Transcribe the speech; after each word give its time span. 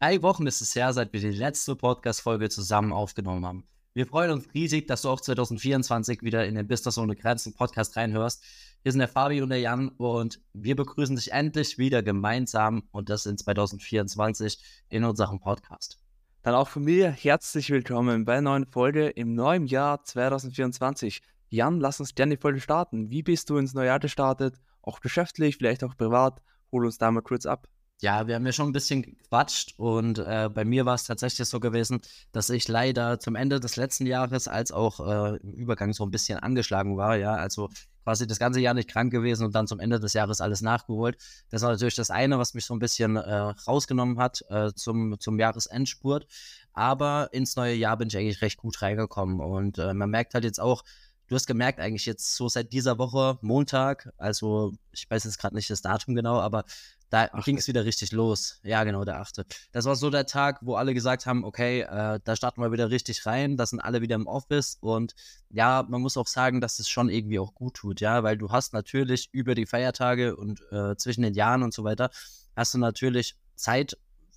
Drei 0.00 0.22
Wochen 0.22 0.46
ist 0.46 0.60
es 0.60 0.76
her, 0.76 0.92
seit 0.92 1.12
wir 1.12 1.18
die 1.18 1.36
letzte 1.36 1.74
Podcast-Folge 1.74 2.48
zusammen 2.50 2.92
aufgenommen 2.92 3.44
haben. 3.44 3.66
Wir 3.94 4.06
freuen 4.06 4.30
uns 4.30 4.46
riesig, 4.54 4.86
dass 4.86 5.02
du 5.02 5.08
auch 5.08 5.20
2024 5.20 6.22
wieder 6.22 6.46
in 6.46 6.54
den 6.54 6.68
Business 6.68 6.98
ohne 6.98 7.16
Grenzen 7.16 7.52
Podcast 7.52 7.96
reinhörst. 7.96 8.44
Hier 8.84 8.92
sind 8.92 9.00
der 9.00 9.08
Fabi 9.08 9.42
und 9.42 9.48
der 9.48 9.58
Jan 9.58 9.88
und 9.88 10.40
wir 10.52 10.76
begrüßen 10.76 11.16
dich 11.16 11.32
endlich 11.32 11.78
wieder 11.78 12.04
gemeinsam 12.04 12.84
und 12.92 13.08
das 13.08 13.26
in 13.26 13.36
2024 13.36 14.62
in 14.88 15.02
unserem 15.02 15.40
Podcast. 15.40 15.98
Dann 16.42 16.54
auch 16.54 16.68
von 16.68 16.84
mir 16.84 17.10
herzlich 17.10 17.68
willkommen 17.70 18.24
bei 18.24 18.34
einer 18.34 18.50
neuen 18.50 18.66
Folge 18.66 19.08
im 19.08 19.34
neuen 19.34 19.66
Jahr 19.66 20.04
2024. 20.04 21.22
Jan, 21.48 21.80
lass 21.80 21.98
uns 21.98 22.14
gerne 22.14 22.36
die 22.36 22.40
Folge 22.40 22.60
starten. 22.60 23.10
Wie 23.10 23.24
bist 23.24 23.50
du 23.50 23.56
ins 23.56 23.74
neue 23.74 23.86
Jahr 23.86 23.98
gestartet? 23.98 24.60
Auch 24.80 25.00
geschäftlich, 25.00 25.56
vielleicht 25.56 25.82
auch 25.82 25.96
privat? 25.96 26.40
Hol 26.70 26.84
uns 26.84 26.98
da 26.98 27.10
mal 27.10 27.22
kurz 27.22 27.46
ab. 27.46 27.66
Ja, 28.00 28.28
wir 28.28 28.36
haben 28.36 28.46
ja 28.46 28.52
schon 28.52 28.68
ein 28.68 28.72
bisschen 28.72 29.02
gequatscht 29.02 29.74
und 29.76 30.18
äh, 30.18 30.48
bei 30.54 30.64
mir 30.64 30.86
war 30.86 30.94
es 30.94 31.02
tatsächlich 31.02 31.48
so 31.48 31.58
gewesen, 31.58 32.00
dass 32.30 32.48
ich 32.48 32.68
leider 32.68 33.18
zum 33.18 33.34
Ende 33.34 33.58
des 33.58 33.74
letzten 33.74 34.06
Jahres 34.06 34.46
als 34.46 34.70
auch 34.70 35.00
äh, 35.00 35.36
im 35.38 35.52
Übergang 35.54 35.92
so 35.92 36.04
ein 36.04 36.12
bisschen 36.12 36.38
angeschlagen 36.38 36.96
war, 36.96 37.16
ja, 37.16 37.34
also 37.34 37.70
quasi 38.04 38.28
das 38.28 38.38
ganze 38.38 38.60
Jahr 38.60 38.74
nicht 38.74 38.88
krank 38.88 39.10
gewesen 39.10 39.46
und 39.46 39.54
dann 39.56 39.66
zum 39.66 39.80
Ende 39.80 39.98
des 39.98 40.12
Jahres 40.12 40.40
alles 40.40 40.60
nachgeholt. 40.60 41.18
Das 41.50 41.62
war 41.62 41.70
natürlich 41.72 41.96
das 41.96 42.10
eine, 42.10 42.38
was 42.38 42.54
mich 42.54 42.66
so 42.66 42.74
ein 42.74 42.78
bisschen 42.78 43.16
äh, 43.16 43.34
rausgenommen 43.66 44.20
hat 44.20 44.44
äh, 44.48 44.72
zum, 44.74 45.18
zum 45.18 45.38
Jahresendspurt. 45.40 46.28
Aber 46.72 47.30
ins 47.32 47.56
neue 47.56 47.74
Jahr 47.74 47.96
bin 47.96 48.08
ich 48.08 48.16
eigentlich 48.16 48.42
recht 48.42 48.58
gut 48.58 48.80
reingekommen 48.80 49.40
und 49.40 49.78
äh, 49.78 49.92
man 49.92 50.08
merkt 50.08 50.34
halt 50.34 50.44
jetzt 50.44 50.60
auch, 50.60 50.84
du 51.26 51.34
hast 51.34 51.46
gemerkt, 51.46 51.80
eigentlich 51.80 52.06
jetzt 52.06 52.34
so 52.34 52.48
seit 52.48 52.72
dieser 52.72 52.98
Woche, 52.98 53.38
Montag, 53.42 54.10
also 54.16 54.72
ich 54.92 55.10
weiß 55.10 55.24
jetzt 55.24 55.38
gerade 55.38 55.54
nicht 55.54 55.68
das 55.68 55.82
Datum 55.82 56.14
genau, 56.14 56.40
aber 56.40 56.64
da 57.10 57.26
ging 57.44 57.56
es 57.56 57.68
wieder 57.68 57.84
richtig 57.84 58.12
los. 58.12 58.60
Ja, 58.62 58.84
genau, 58.84 59.04
der 59.04 59.20
achte. 59.20 59.46
Das 59.72 59.84
war 59.86 59.96
so 59.96 60.10
der 60.10 60.26
Tag, 60.26 60.58
wo 60.62 60.74
alle 60.74 60.94
gesagt 60.94 61.26
haben, 61.26 61.44
okay, 61.44 61.80
äh, 61.82 62.20
da 62.22 62.36
starten 62.36 62.60
wir 62.60 62.72
wieder 62.72 62.90
richtig 62.90 63.24
rein, 63.26 63.56
da 63.56 63.66
sind 63.66 63.80
alle 63.80 64.00
wieder 64.00 64.16
im 64.16 64.26
Office 64.26 64.76
und 64.80 65.14
ja, 65.50 65.84
man 65.88 66.02
muss 66.02 66.16
auch 66.16 66.26
sagen, 66.26 66.60
dass 66.60 66.78
es 66.78 66.88
schon 66.88 67.08
irgendwie 67.08 67.38
auch 67.38 67.54
gut 67.54 67.74
tut, 67.74 68.00
ja, 68.00 68.22
weil 68.22 68.36
du 68.36 68.50
hast 68.50 68.74
natürlich 68.74 69.28
über 69.32 69.54
die 69.54 69.66
Feiertage 69.66 70.36
und 70.36 70.60
äh, 70.70 70.96
zwischen 70.96 71.22
den 71.22 71.34
Jahren 71.34 71.62
und 71.62 71.72
so 71.72 71.84
weiter, 71.84 72.10
hast 72.54 72.74
du 72.74 72.78
natürlich 72.78 73.36
Zeit, 73.54 73.96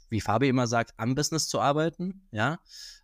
wie 0.09 0.22
Fabi 0.22 0.47
immer 0.47 0.67
sagt, 0.67 0.94
am 0.97 1.16
Business 1.16 1.47
zu 1.47 1.59
arbeiten, 1.59 2.28
ja, 2.31 2.59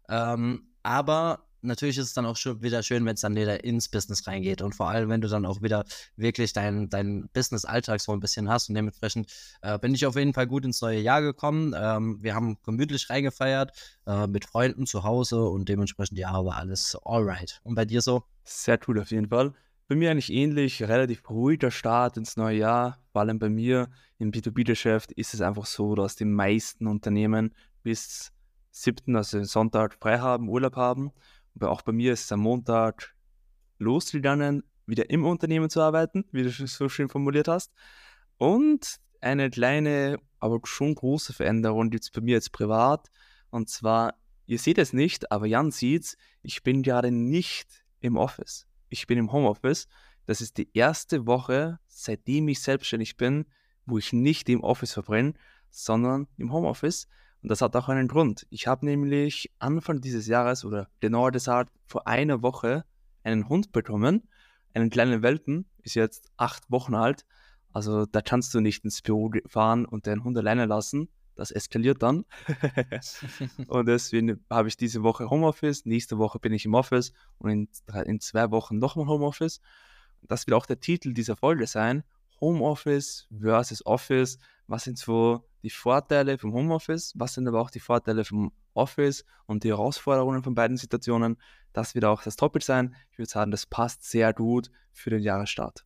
ähm, 0.09 0.69
aber 0.83 1.46
natürlich 1.61 1.97
ist 1.97 2.07
es 2.07 2.13
dann 2.13 2.25
auch 2.25 2.35
schon 2.35 2.61
wieder 2.61 2.83
schön, 2.83 3.05
wenn 3.05 3.15
es 3.15 3.21
dann 3.21 3.35
wieder 3.35 3.63
ins 3.63 3.89
Business 3.89 4.27
reingeht 4.27 4.61
und 4.61 4.75
vor 4.75 4.89
allem, 4.89 5.09
wenn 5.09 5.21
du 5.21 5.27
dann 5.27 5.45
auch 5.45 5.61
wieder 5.61 5.85
wirklich 6.15 6.53
deinen 6.53 6.89
dein 6.89 7.29
Business-Alltag 7.33 8.01
so 8.01 8.11
ein 8.11 8.19
bisschen 8.19 8.49
hast 8.49 8.69
und 8.69 8.75
dementsprechend 8.75 9.31
äh, 9.61 9.77
bin 9.79 9.93
ich 9.93 10.05
auf 10.05 10.15
jeden 10.15 10.33
Fall 10.33 10.47
gut 10.47 10.65
ins 10.65 10.81
neue 10.81 10.99
Jahr 10.99 11.21
gekommen. 11.21 11.73
Ähm, 11.77 12.17
wir 12.21 12.35
haben 12.35 12.57
gemütlich 12.63 13.09
reingefeiert 13.09 13.71
äh, 14.05 14.27
mit 14.27 14.45
Freunden 14.45 14.85
zu 14.85 15.03
Hause 15.03 15.43
und 15.43 15.69
dementsprechend 15.69 16.17
ja, 16.17 16.33
war 16.43 16.57
alles 16.57 16.97
alright. 17.03 17.59
Und 17.63 17.75
bei 17.75 17.85
dir 17.85 18.01
so? 18.01 18.23
Sehr 18.43 18.79
cool 18.87 18.99
auf 18.99 19.11
jeden 19.11 19.29
Fall. 19.29 19.53
Bei 19.87 19.95
mir 19.95 20.11
eigentlich 20.11 20.31
ähnlich, 20.31 20.83
relativ 20.83 21.29
ruhiger 21.29 21.71
Start 21.71 22.17
ins 22.17 22.35
neue 22.35 22.57
Jahr. 22.57 22.99
Vor 23.11 23.21
allem 23.21 23.39
bei 23.39 23.49
mir 23.49 23.89
im 24.19 24.31
B2B-Geschäft 24.31 25.11
ist 25.13 25.33
es 25.33 25.41
einfach 25.41 25.65
so, 25.65 25.95
dass 25.95 26.15
die 26.15 26.25
meisten 26.25 26.87
Unternehmen 26.87 27.53
bis 27.83 28.31
7., 28.71 29.15
also 29.15 29.43
Sonntag 29.43 29.95
frei 29.99 30.19
haben, 30.19 30.49
Urlaub 30.49 30.75
haben 30.75 31.11
auch 31.63 31.81
bei 31.81 31.91
mir 31.91 32.13
ist 32.13 32.25
es 32.25 32.31
am 32.31 32.41
Montag 32.41 33.15
losgegangen, 33.79 34.63
wieder 34.85 35.09
im 35.09 35.25
Unternehmen 35.25 35.69
zu 35.69 35.81
arbeiten, 35.81 36.25
wie 36.31 36.43
du 36.43 36.49
so 36.49 36.89
schön 36.89 37.09
formuliert 37.09 37.47
hast. 37.47 37.73
Und 38.37 38.97
eine 39.21 39.49
kleine, 39.49 40.17
aber 40.39 40.59
schon 40.63 40.95
große 40.95 41.33
Veränderung 41.33 41.89
gibt 41.89 42.05
es 42.05 42.11
bei 42.11 42.21
mir 42.21 42.35
jetzt 42.35 42.51
privat. 42.51 43.09
Und 43.49 43.69
zwar, 43.69 44.15
ihr 44.45 44.59
seht 44.59 44.77
es 44.77 44.93
nicht, 44.93 45.31
aber 45.31 45.45
Jan 45.45 45.71
sieht 45.71 46.03
es, 46.03 46.17
ich 46.41 46.63
bin 46.63 46.83
gerade 46.83 47.11
nicht 47.11 47.83
im 47.99 48.17
Office. 48.17 48.67
Ich 48.89 49.07
bin 49.07 49.17
im 49.17 49.31
Homeoffice. 49.31 49.87
Das 50.25 50.41
ist 50.41 50.57
die 50.57 50.69
erste 50.73 51.25
Woche, 51.25 51.79
seitdem 51.87 52.47
ich 52.47 52.61
selbstständig 52.61 53.17
bin, 53.17 53.45
wo 53.85 53.97
ich 53.97 54.13
nicht 54.13 54.49
im 54.49 54.63
Office 54.63 54.93
verbrenne, 54.93 55.33
sondern 55.69 56.27
im 56.37 56.51
Homeoffice. 56.51 57.07
Und 57.41 57.49
das 57.51 57.61
hat 57.61 57.75
auch 57.75 57.89
einen 57.89 58.07
Grund. 58.07 58.47
Ich 58.49 58.67
habe 58.67 58.85
nämlich 58.85 59.51
Anfang 59.59 60.01
dieses 60.01 60.27
Jahres 60.27 60.65
oder 60.65 60.89
genauer 60.99 61.31
gesagt 61.31 61.71
vor 61.85 62.07
einer 62.07 62.41
Woche 62.41 62.83
einen 63.23 63.47
Hund 63.49 63.71
bekommen, 63.71 64.27
einen 64.73 64.89
kleinen 64.89 65.21
Welpen, 65.21 65.65
ist 65.83 65.95
jetzt 65.95 66.29
acht 66.37 66.69
Wochen 66.71 66.95
alt. 66.95 67.25
Also 67.73 68.05
da 68.05 68.21
kannst 68.21 68.53
du 68.53 68.59
nicht 68.59 68.83
ins 68.83 69.01
Büro 69.01 69.31
fahren 69.45 69.85
und 69.85 70.05
den 70.05 70.23
Hund 70.23 70.37
alleine 70.37 70.65
lassen. 70.65 71.09
Das 71.35 71.51
eskaliert 71.51 72.01
dann. 72.01 72.25
und 73.67 73.85
deswegen 73.85 74.43
habe 74.49 74.67
ich 74.67 74.77
diese 74.77 75.03
Woche 75.03 75.29
Homeoffice, 75.29 75.85
nächste 75.85 76.17
Woche 76.17 76.39
bin 76.39 76.51
ich 76.51 76.65
im 76.65 76.73
Office 76.73 77.13
und 77.37 77.51
in, 77.51 77.69
in 78.05 78.19
zwei 78.19 78.49
Wochen 78.49 78.79
nochmal 78.79 79.05
Homeoffice. 79.05 79.61
Das 80.23 80.47
wird 80.47 80.55
auch 80.55 80.65
der 80.65 80.79
Titel 80.79 81.13
dieser 81.13 81.35
Folge 81.35 81.67
sein. 81.67 82.03
Homeoffice 82.41 83.27
versus 83.39 83.85
Office. 83.85 84.39
Was 84.67 84.83
sind 84.83 84.97
so 84.97 85.47
die 85.63 85.69
Vorteile 85.69 86.37
vom 86.37 86.53
Homeoffice, 86.53 87.13
was 87.15 87.33
sind 87.33 87.47
aber 87.47 87.61
auch 87.61 87.69
die 87.69 87.79
Vorteile 87.79 88.23
vom 88.23 88.51
Office 88.77 89.25
und 89.45 89.63
die 89.63 89.69
Herausforderungen 89.69 90.43
von 90.43 90.55
beiden 90.55 90.77
Situationen. 90.77 91.37
Das 91.73 91.95
wird 91.95 92.05
auch 92.05 92.23
das 92.23 92.35
Topic 92.35 92.63
sein. 92.63 92.95
Ich 93.11 93.17
würde 93.17 93.29
sagen, 93.29 93.51
das 93.51 93.65
passt 93.65 94.03
sehr 94.03 94.33
gut 94.33 94.71
für 94.91 95.09
den 95.09 95.21
Jahresstart. 95.21 95.83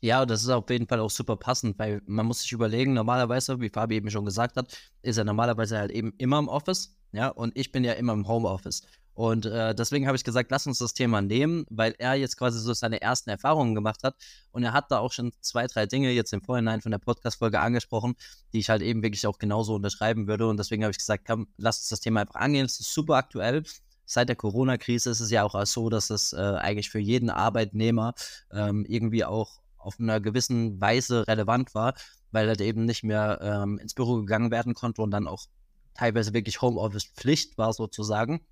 Ja, 0.00 0.26
das 0.26 0.42
ist 0.42 0.48
auf 0.48 0.68
jeden 0.68 0.88
Fall 0.88 1.00
auch 1.00 1.10
super 1.10 1.36
passend, 1.36 1.78
weil 1.78 2.02
man 2.06 2.26
muss 2.26 2.40
sich 2.40 2.52
überlegen, 2.52 2.92
normalerweise, 2.92 3.60
wie 3.60 3.70
Fabi 3.70 3.96
eben 3.96 4.10
schon 4.10 4.24
gesagt 4.24 4.56
hat, 4.56 4.76
ist 5.02 5.16
er 5.16 5.24
normalerweise 5.24 5.78
halt 5.78 5.90
eben 5.90 6.12
immer 6.18 6.38
im 6.38 6.48
Office, 6.48 6.98
ja, 7.12 7.28
und 7.28 7.56
ich 7.56 7.72
bin 7.72 7.84
ja 7.84 7.92
immer 7.92 8.12
im 8.12 8.26
Homeoffice. 8.26 8.82
Und 9.16 9.46
äh, 9.46 9.74
deswegen 9.74 10.06
habe 10.06 10.16
ich 10.16 10.24
gesagt, 10.24 10.50
lass 10.50 10.66
uns 10.66 10.78
das 10.78 10.92
Thema 10.92 11.22
nehmen, 11.22 11.64
weil 11.70 11.94
er 11.96 12.16
jetzt 12.16 12.36
quasi 12.36 12.60
so 12.60 12.74
seine 12.74 13.00
ersten 13.00 13.30
Erfahrungen 13.30 13.74
gemacht 13.74 14.02
hat. 14.02 14.14
Und 14.50 14.62
er 14.62 14.74
hat 14.74 14.90
da 14.90 14.98
auch 14.98 15.10
schon 15.10 15.32
zwei, 15.40 15.66
drei 15.66 15.86
Dinge 15.86 16.10
jetzt 16.10 16.34
im 16.34 16.42
Vorhinein 16.42 16.82
von 16.82 16.92
der 16.92 16.98
Podcast-Folge 16.98 17.58
angesprochen, 17.58 18.14
die 18.52 18.58
ich 18.58 18.68
halt 18.68 18.82
eben 18.82 19.02
wirklich 19.02 19.26
auch 19.26 19.38
genauso 19.38 19.74
unterschreiben 19.74 20.28
würde. 20.28 20.46
Und 20.46 20.58
deswegen 20.58 20.84
habe 20.84 20.90
ich 20.90 20.98
gesagt, 20.98 21.24
komm, 21.26 21.48
lass 21.56 21.78
uns 21.78 21.88
das 21.88 22.00
Thema 22.00 22.20
einfach 22.20 22.34
angehen. 22.34 22.66
Es 22.66 22.78
ist 22.78 22.92
super 22.92 23.14
aktuell. 23.14 23.62
Seit 24.04 24.28
der 24.28 24.36
Corona-Krise 24.36 25.08
ist 25.08 25.20
es 25.20 25.30
ja 25.30 25.44
auch 25.44 25.64
so, 25.64 25.88
dass 25.88 26.10
es 26.10 26.34
äh, 26.34 26.36
eigentlich 26.36 26.90
für 26.90 26.98
jeden 27.00 27.30
Arbeitnehmer 27.30 28.12
ähm, 28.52 28.84
irgendwie 28.86 29.24
auch 29.24 29.60
auf 29.78 29.98
einer 29.98 30.20
gewissen 30.20 30.78
Weise 30.78 31.26
relevant 31.26 31.74
war, 31.74 31.94
weil 32.32 32.48
halt 32.48 32.60
eben 32.60 32.84
nicht 32.84 33.02
mehr 33.02 33.38
ähm, 33.40 33.78
ins 33.78 33.94
Büro 33.94 34.16
gegangen 34.16 34.50
werden 34.50 34.74
konnte 34.74 35.00
und 35.00 35.10
dann 35.10 35.26
auch 35.26 35.46
teilweise 35.94 36.34
wirklich 36.34 36.60
Homeoffice-Pflicht 36.60 37.56
war 37.56 37.72
sozusagen. 37.72 38.42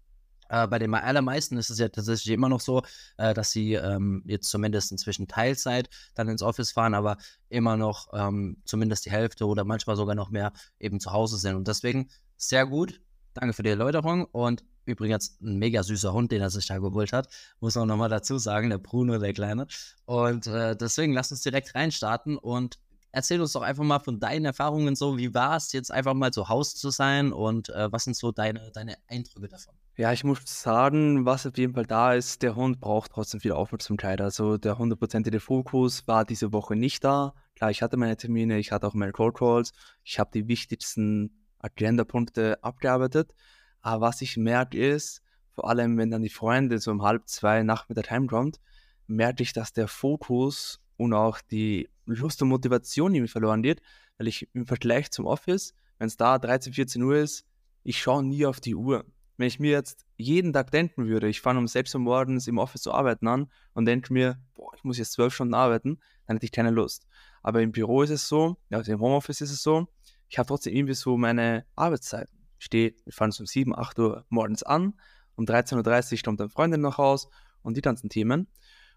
Äh, 0.55 0.69
bei 0.69 0.79
den 0.79 0.95
allermeisten 0.95 1.57
ist 1.57 1.71
es 1.71 1.79
ja 1.79 1.89
tatsächlich 1.89 2.33
immer 2.33 2.49
noch 2.49 2.61
so, 2.61 2.83
äh, 3.17 3.35
dass 3.35 3.51
sie 3.51 3.75
ähm, 3.75 4.23
jetzt 4.27 4.49
zumindest 4.49 4.93
inzwischen 4.93 5.27
Teilzeit 5.27 5.89
dann 6.15 6.29
ins 6.29 6.43
Office 6.43 6.71
fahren, 6.71 6.95
aber 6.95 7.17
immer 7.49 7.77
noch 7.77 8.09
ähm, 8.13 8.59
zumindest 8.65 9.05
die 9.07 9.11
Hälfte 9.11 9.47
oder 9.47 9.65
manchmal 9.65 9.97
sogar 9.97 10.15
noch 10.15 10.31
mehr 10.31 10.53
eben 10.79 11.01
zu 11.01 11.13
Hause 11.13 11.39
sind. 11.39 11.57
Und 11.57 11.67
deswegen 11.67 12.09
sehr 12.37 12.67
gut. 12.67 13.01
Danke 13.33 13.53
für 13.53 13.65
die 13.65 13.71
Erläuterung 13.71 14.27
und 14.27 14.63
übrigens 14.85 15.39
ein 15.41 15.59
mega 15.59 15.83
süßer 15.83 16.13
Hund, 16.13 16.31
den 16.31 16.41
er 16.41 16.51
sich 16.51 16.67
da 16.67 16.79
geholt 16.79 17.13
hat. 17.13 17.29
Muss 17.59 17.75
man 17.75 17.89
nochmal 17.89 18.09
dazu 18.09 18.39
sagen, 18.39 18.71
der 18.71 18.79
Bruno, 18.79 19.19
der 19.19 19.33
Kleine. 19.33 19.67
Und 20.05 20.47
äh, 20.47 20.77
deswegen 20.77 21.15
lass 21.15 21.33
uns 21.33 21.41
direkt 21.41 21.75
reinstarten 21.75 22.37
und 22.37 22.79
erzähl 23.15 23.41
uns 23.41 23.53
doch 23.53 23.63
einfach 23.63 23.85
mal 23.85 24.01
von 24.01 24.19
deinen 24.19 24.45
Erfahrungen 24.45 24.97
so. 24.97 25.17
Wie 25.17 25.33
war 25.33 25.57
es 25.57 25.73
jetzt 25.73 25.91
einfach 25.91 26.15
mal 26.15 26.33
zu 26.33 26.49
Hause 26.49 26.77
zu 26.77 26.91
sein 26.91 27.33
und 27.33 27.69
äh, 27.71 27.91
was 27.91 28.05
sind 28.05 28.17
so 28.17 28.33
deine, 28.33 28.71
deine 28.73 28.97
Eindrücke 29.09 29.49
davon? 29.49 29.75
Ja, 29.97 30.13
ich 30.13 30.25
muss 30.25 30.41
sagen, 30.45 31.25
was 31.25 31.47
auf 31.47 31.57
jeden 31.57 31.75
Fall 31.75 31.87
da 31.87 32.15
ist, 32.15 32.43
der 32.43 32.57
Hund 32.57 32.81
braucht 32.81 33.13
trotzdem 33.13 33.41
viel 33.41 33.53
Aufmerksamkeit. 33.53 34.21
Also 34.21 34.59
der 34.59 34.77
hundertprozentige 34.77 35.39
Fokus 35.39 36.07
war 36.09 36.25
diese 36.25 36.53
Woche 36.53 36.75
nicht 36.75 37.05
da. 37.05 37.35
Klar, 37.55 37.71
ich 37.71 37.81
hatte 37.81 37.97
meine 37.97 38.17
Termine, 38.17 38.59
ich 38.59 38.73
hatte 38.73 38.89
auch 38.89 38.95
meine 38.95 39.13
Cold 39.13 39.37
Calls, 39.37 39.73
ich 40.03 40.19
habe 40.19 40.31
die 40.35 40.49
wichtigsten 40.49 41.47
Agenda-Punkte 41.61 42.63
abgearbeitet. 42.63 43.33
Aber 43.81 44.09
was 44.09 44.21
ich 44.23 44.37
merke 44.37 44.77
ist, 44.77 45.23
vor 45.53 45.69
allem 45.69 45.97
wenn 45.97 46.11
dann 46.11 46.23
die 46.23 46.31
Freunde 46.31 46.81
so 46.81 46.91
um 46.91 47.03
halb 47.03 47.29
zwei 47.29 47.63
Nachmittag 47.63 48.11
heimkommt, 48.11 48.59
merke 49.07 49.45
ich, 49.45 49.53
dass 49.53 49.73
der 49.73 49.87
Fokus 49.87 50.81
und 50.97 51.13
auch 51.13 51.41
die 51.41 51.89
Lust 52.07 52.43
und 52.43 52.49
Motivation 52.49 53.15
irgendwie 53.15 53.31
verloren 53.31 53.63
geht, 53.63 53.81
weil 54.19 54.29
ich 54.29 54.49
im 54.55 54.67
Vergleich 54.67 55.11
zum 55.11 55.27
Office, 55.27 55.75
wenn 55.99 56.09
es 56.09 56.17
da 56.17 56.39
13, 56.39 56.73
14 56.73 57.03
Uhr 57.03 57.17
ist, 57.17 57.47
ich 57.83 58.01
schaue 58.01 58.25
nie 58.25 58.47
auf 58.47 58.61
die 58.61 58.75
Uhr. 58.75 59.05
Wenn 59.37 59.49
ich 59.49 59.59
mir 59.59 59.73
jetzt 59.73 60.07
jeden 60.17 60.53
Tag 60.53 60.71
denken 60.71 61.07
würde, 61.07 61.29
ich 61.29 61.41
fange 61.41 61.59
um 61.59 61.67
6 61.67 61.95
Uhr 61.95 62.01
morgens 62.01 62.47
im 62.47 62.59
Office 62.59 62.83
zu 62.83 62.93
arbeiten 62.93 63.27
an 63.27 63.51
und 63.73 63.85
denke 63.85 64.13
mir, 64.13 64.39
boah, 64.55 64.73
ich 64.77 64.85
muss 64.85 64.99
jetzt 64.99 65.13
zwölf 65.13 65.35
Stunden 65.35 65.55
arbeiten, 65.55 65.99
dann 66.27 66.37
hätte 66.37 66.47
ich 66.47 66.53
keine 66.53 66.71
Lust. 66.71 67.07
Aber 67.43 67.61
im 67.61 67.73
Büro 67.73 68.03
ist 68.03 68.11
es 68.11 68.29
so, 68.29 68.57
also 68.71 68.93
im 68.93 69.01
Homeoffice 69.01 69.41
ist 69.41 69.51
es 69.51 69.63
so, 69.63 69.89
ich 70.29 70.39
habe 70.39 70.47
trotzdem 70.47 70.75
irgendwie 70.75 70.95
so 70.95 71.17
meine 71.17 71.67
Arbeitszeiten. 71.75 72.39
Ich 72.59 72.67
stehe, 72.67 72.95
wir 73.05 73.13
fahren 73.13 73.33
um 73.39 73.47
7, 73.47 73.77
8 73.77 73.99
Uhr 73.99 74.25
morgens 74.29 74.63
an, 74.63 74.95
um 75.37 75.45
13.30 75.45 76.13
Uhr 76.13 76.23
kommt 76.23 76.41
dann 76.41 76.49
Freundin 76.49 76.81
nach 76.81 76.99
Haus 76.99 77.29
und 77.63 77.77
die 77.77 77.83
ganzen 77.83 78.09
Themen. 78.09 78.47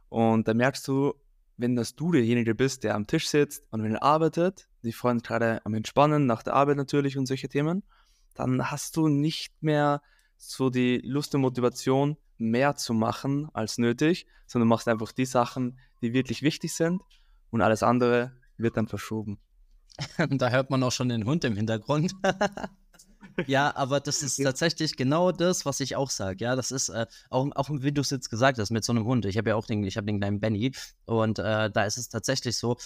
Und 0.09 0.47
da 0.47 0.53
merkst 0.53 0.87
du, 0.87 1.15
wenn 1.57 1.75
das 1.75 1.95
du 1.95 2.11
derjenige 2.11 2.55
bist, 2.55 2.83
der 2.83 2.95
am 2.95 3.07
Tisch 3.07 3.27
sitzt 3.27 3.63
und 3.71 3.83
wenn 3.83 3.93
er 3.93 4.03
arbeitet, 4.03 4.69
die 4.83 4.93
Freunde 4.93 5.23
gerade 5.23 5.65
am 5.65 5.73
Entspannen, 5.73 6.25
nach 6.25 6.43
der 6.43 6.53
Arbeit 6.53 6.77
natürlich 6.77 7.17
und 7.17 7.25
solche 7.25 7.49
Themen, 7.49 7.83
dann 8.35 8.69
hast 8.71 8.95
du 8.95 9.07
nicht 9.07 9.61
mehr 9.61 10.01
so 10.37 10.69
die 10.69 11.01
Lust 11.03 11.33
und 11.33 11.41
Motivation, 11.41 12.17
mehr 12.37 12.75
zu 12.75 12.93
machen 12.93 13.49
als 13.53 13.79
nötig, 13.79 14.27
sondern 14.45 14.69
machst 14.69 14.87
einfach 14.87 15.11
die 15.11 15.25
Sachen, 15.25 15.79
die 16.01 16.13
wirklich 16.13 16.43
wichtig 16.43 16.73
sind 16.73 17.01
und 17.49 17.61
alles 17.61 17.81
andere 17.81 18.33
wird 18.57 18.77
dann 18.77 18.87
verschoben. 18.87 19.39
da 20.29 20.49
hört 20.49 20.69
man 20.69 20.83
auch 20.83 20.91
schon 20.91 21.09
den 21.09 21.25
Hund 21.25 21.43
im 21.43 21.55
Hintergrund. 21.55 22.13
ja, 23.47 23.75
aber 23.75 23.99
das 23.99 24.23
ist 24.23 24.41
tatsächlich 24.41 24.95
genau 24.95 25.31
das, 25.31 25.65
was 25.65 25.79
ich 25.79 25.95
auch 25.95 26.09
sage. 26.09 26.43
Ja, 26.43 26.55
das 26.55 26.71
ist 26.71 26.89
äh, 26.89 27.05
auch, 27.29 27.47
auch 27.55 27.69
wie 27.71 27.91
du 27.91 28.01
es 28.01 28.09
jetzt 28.09 28.29
gesagt 28.29 28.59
hast 28.59 28.71
mit 28.71 28.83
so 28.83 28.93
einem 28.93 29.05
Hund. 29.05 29.25
Ich 29.25 29.37
habe 29.37 29.49
ja 29.49 29.55
auch 29.55 29.65
den, 29.65 29.83
ich 29.83 29.97
habe 29.97 30.07
den 30.07 30.19
kleinen 30.19 30.39
Benny 30.39 30.71
und 31.05 31.39
äh, 31.39 31.69
da 31.69 31.85
ist 31.85 31.97
es 31.97 32.09
tatsächlich 32.09 32.57
so, 32.57 32.77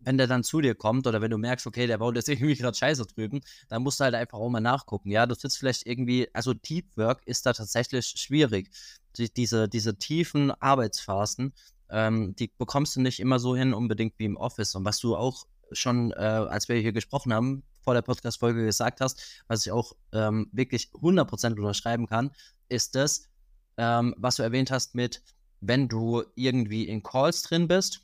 wenn 0.00 0.18
der 0.18 0.26
dann 0.26 0.44
zu 0.44 0.60
dir 0.60 0.74
kommt 0.74 1.06
oder 1.06 1.20
wenn 1.20 1.30
du 1.30 1.38
merkst, 1.38 1.66
okay, 1.66 1.86
der 1.86 1.98
baut 1.98 2.16
jetzt 2.16 2.28
irgendwie 2.28 2.56
gerade 2.56 2.76
Scheiße 2.76 3.06
drüben, 3.06 3.40
dann 3.68 3.82
musst 3.82 4.00
du 4.00 4.04
halt 4.04 4.14
einfach 4.14 4.38
auch 4.38 4.48
mal 4.48 4.60
nachgucken. 4.60 5.10
Ja, 5.10 5.26
du 5.26 5.34
sitzt 5.34 5.58
vielleicht 5.58 5.86
irgendwie, 5.86 6.28
also 6.32 6.54
Deep 6.54 6.96
Work 6.96 7.22
ist 7.26 7.46
da 7.46 7.52
tatsächlich 7.52 8.06
schwierig. 8.06 8.70
Die, 9.16 9.32
diese, 9.32 9.68
diese 9.68 9.96
tiefen 9.96 10.50
Arbeitsphasen, 10.50 11.52
ähm, 11.90 12.34
die 12.36 12.50
bekommst 12.58 12.96
du 12.96 13.00
nicht 13.00 13.20
immer 13.20 13.38
so 13.38 13.56
hin, 13.56 13.74
unbedingt 13.74 14.18
wie 14.18 14.26
im 14.26 14.36
Office. 14.36 14.74
Und 14.74 14.84
was 14.84 14.98
du 14.98 15.16
auch 15.16 15.46
schon, 15.72 16.12
äh, 16.12 16.16
als 16.16 16.68
wir 16.68 16.76
hier 16.76 16.92
gesprochen 16.92 17.32
haben, 17.32 17.62
vor 17.88 17.94
der 17.94 18.02
Podcast-Folge 18.02 18.66
gesagt 18.66 19.00
hast, 19.00 19.42
was 19.46 19.64
ich 19.64 19.72
auch 19.72 19.94
ähm, 20.12 20.50
wirklich 20.52 20.90
100% 20.92 21.56
unterschreiben 21.56 22.06
kann, 22.06 22.32
ist 22.68 22.94
das, 22.94 23.30
ähm, 23.78 24.14
was 24.18 24.36
du 24.36 24.42
erwähnt 24.42 24.70
hast 24.70 24.94
mit, 24.94 25.22
wenn 25.62 25.88
du 25.88 26.22
irgendwie 26.34 26.86
in 26.86 27.02
Calls 27.02 27.44
drin 27.44 27.66
bist, 27.66 28.02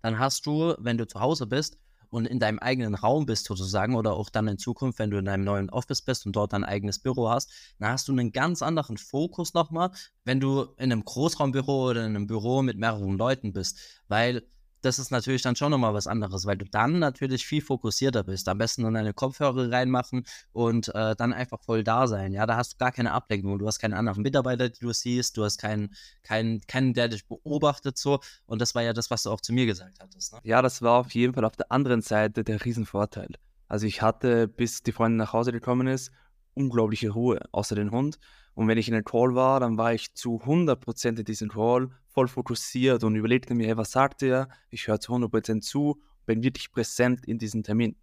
dann 0.00 0.20
hast 0.20 0.46
du, 0.46 0.76
wenn 0.78 0.96
du 0.96 1.08
zu 1.08 1.18
Hause 1.18 1.48
bist 1.48 1.76
und 2.08 2.26
in 2.26 2.38
deinem 2.38 2.60
eigenen 2.60 2.94
Raum 2.94 3.26
bist 3.26 3.46
sozusagen 3.46 3.96
oder 3.96 4.12
auch 4.12 4.30
dann 4.30 4.46
in 4.46 4.58
Zukunft, 4.58 5.00
wenn 5.00 5.10
du 5.10 5.18
in 5.18 5.24
deinem 5.24 5.42
neuen 5.42 5.70
Office 5.70 6.02
bist 6.02 6.24
und 6.24 6.36
dort 6.36 6.52
dein 6.52 6.62
eigenes 6.62 7.00
Büro 7.00 7.28
hast, 7.28 7.50
dann 7.80 7.90
hast 7.90 8.06
du 8.06 8.12
einen 8.12 8.30
ganz 8.30 8.62
anderen 8.62 8.96
Fokus 8.96 9.54
nochmal, 9.54 9.90
wenn 10.24 10.38
du 10.38 10.68
in 10.76 10.92
einem 10.92 11.04
Großraumbüro 11.04 11.90
oder 11.90 12.06
in 12.06 12.14
einem 12.14 12.28
Büro 12.28 12.62
mit 12.62 12.78
mehreren 12.78 13.18
Leuten 13.18 13.52
bist, 13.52 13.80
weil 14.06 14.44
das 14.86 15.00
ist 15.00 15.10
natürlich 15.10 15.42
dann 15.42 15.56
schon 15.56 15.72
nochmal 15.72 15.94
was 15.94 16.06
anderes, 16.06 16.46
weil 16.46 16.56
du 16.56 16.64
dann 16.64 17.00
natürlich 17.00 17.44
viel 17.44 17.60
fokussierter 17.60 18.22
bist. 18.22 18.48
Am 18.48 18.58
besten 18.58 18.82
nur 18.82 18.92
deine 18.92 19.12
Kopfhörer 19.12 19.70
reinmachen 19.70 20.24
und 20.52 20.94
äh, 20.94 21.16
dann 21.16 21.32
einfach 21.32 21.60
voll 21.60 21.82
da 21.82 22.06
sein. 22.06 22.32
Ja, 22.32 22.46
da 22.46 22.56
hast 22.56 22.74
du 22.74 22.76
gar 22.78 22.92
keine 22.92 23.12
Ablenkung. 23.12 23.58
Du 23.58 23.66
hast 23.66 23.80
keinen 23.80 23.94
anderen 23.94 24.22
Mitarbeiter, 24.22 24.68
die 24.68 24.78
du 24.78 24.92
siehst. 24.92 25.36
Du 25.36 25.44
hast 25.44 25.58
keinen, 25.58 25.94
keinen, 26.22 26.60
keinen, 26.68 26.94
der 26.94 27.08
dich 27.08 27.26
beobachtet 27.26 27.98
so. 27.98 28.20
Und 28.46 28.60
das 28.60 28.74
war 28.76 28.82
ja 28.82 28.92
das, 28.92 29.10
was 29.10 29.24
du 29.24 29.30
auch 29.30 29.40
zu 29.40 29.52
mir 29.52 29.66
gesagt 29.66 29.98
hattest. 30.00 30.32
Ne? 30.32 30.40
Ja, 30.44 30.62
das 30.62 30.80
war 30.82 31.00
auf 31.00 31.12
jeden 31.12 31.34
Fall 31.34 31.44
auf 31.44 31.56
der 31.56 31.72
anderen 31.72 32.00
Seite 32.00 32.44
der 32.44 32.64
Riesenvorteil. 32.64 33.30
Also 33.68 33.86
ich 33.86 34.02
hatte, 34.02 34.46
bis 34.46 34.84
die 34.84 34.92
Freundin 34.92 35.16
nach 35.16 35.32
Hause 35.32 35.50
gekommen 35.50 35.88
ist, 35.88 36.12
unglaubliche 36.54 37.10
Ruhe, 37.10 37.40
außer 37.50 37.74
den 37.74 37.90
Hund. 37.90 38.18
Und 38.54 38.68
wenn 38.68 38.78
ich 38.78 38.88
in 38.88 38.94
einem 38.94 39.04
Call 39.04 39.34
war, 39.34 39.58
dann 39.58 39.76
war 39.76 39.92
ich 39.92 40.14
zu 40.14 40.40
100% 40.44 41.18
in 41.18 41.24
diesem 41.24 41.48
Call 41.48 41.90
voll 42.16 42.28
fokussiert 42.28 43.04
und 43.04 43.14
überlegte 43.14 43.54
mir, 43.54 43.66
hey, 43.66 43.76
was 43.76 43.90
sagt 43.90 44.22
er? 44.22 44.48
Ich 44.70 44.88
höre 44.88 44.98
zu 44.98 45.12
100% 45.12 45.60
zu, 45.60 46.00
bin 46.24 46.42
wirklich 46.42 46.72
präsent 46.72 47.26
in 47.26 47.36
diesem 47.36 47.62
Termin. 47.62 47.94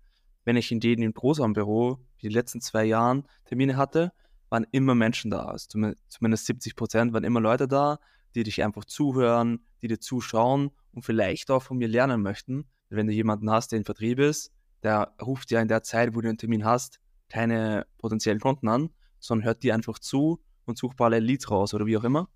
Wenn 0.45 0.55
ich 0.55 0.71
in 0.71 0.79
jedem 0.81 1.11
Großraumbüro 1.11 1.97
wie 2.19 2.27
die 2.27 2.33
letzten 2.33 2.61
zwei 2.61 2.85
Jahren 2.85 3.23
Termine 3.45 3.75
hatte, 3.75 4.11
waren 4.49 4.67
immer 4.69 4.93
Menschen 4.93 5.31
da. 5.31 5.45
Also 5.45 5.79
zumindest 6.09 6.47
70% 6.47 7.11
waren 7.11 7.23
immer 7.23 7.41
Leute 7.41 7.67
da, 7.67 7.97
die 8.35 8.43
dich 8.43 8.63
einfach 8.63 8.85
zuhören, 8.85 9.65
die 9.81 9.87
dir 9.87 9.99
zuschauen 9.99 10.69
und 10.91 11.01
vielleicht 11.01 11.49
auch 11.49 11.63
von 11.63 11.79
mir 11.79 11.87
lernen 11.87 12.21
möchten. 12.21 12.65
Wenn 12.89 13.07
du 13.07 13.13
jemanden 13.13 13.49
hast, 13.49 13.71
der 13.71 13.79
in 13.79 13.85
Vertrieb 13.85 14.19
ist, 14.19 14.51
der 14.83 15.15
ruft 15.23 15.49
dir 15.49 15.59
in 15.59 15.67
der 15.67 15.81
Zeit, 15.81 16.13
wo 16.13 16.21
du 16.21 16.29
einen 16.29 16.37
Termin 16.37 16.65
hast, 16.65 16.99
keine 17.29 17.87
potenziellen 17.97 18.39
Kunden 18.39 18.67
an, 18.67 18.91
sondern 19.19 19.45
hört 19.45 19.63
dir 19.63 19.73
einfach 19.73 19.97
zu 19.97 20.39
und 20.65 20.77
sucht 20.77 20.97
parallel 20.97 21.23
Leads 21.23 21.49
raus 21.49 21.73
oder 21.73 21.87
wie 21.87 21.97
auch 21.97 22.03
immer. 22.03 22.29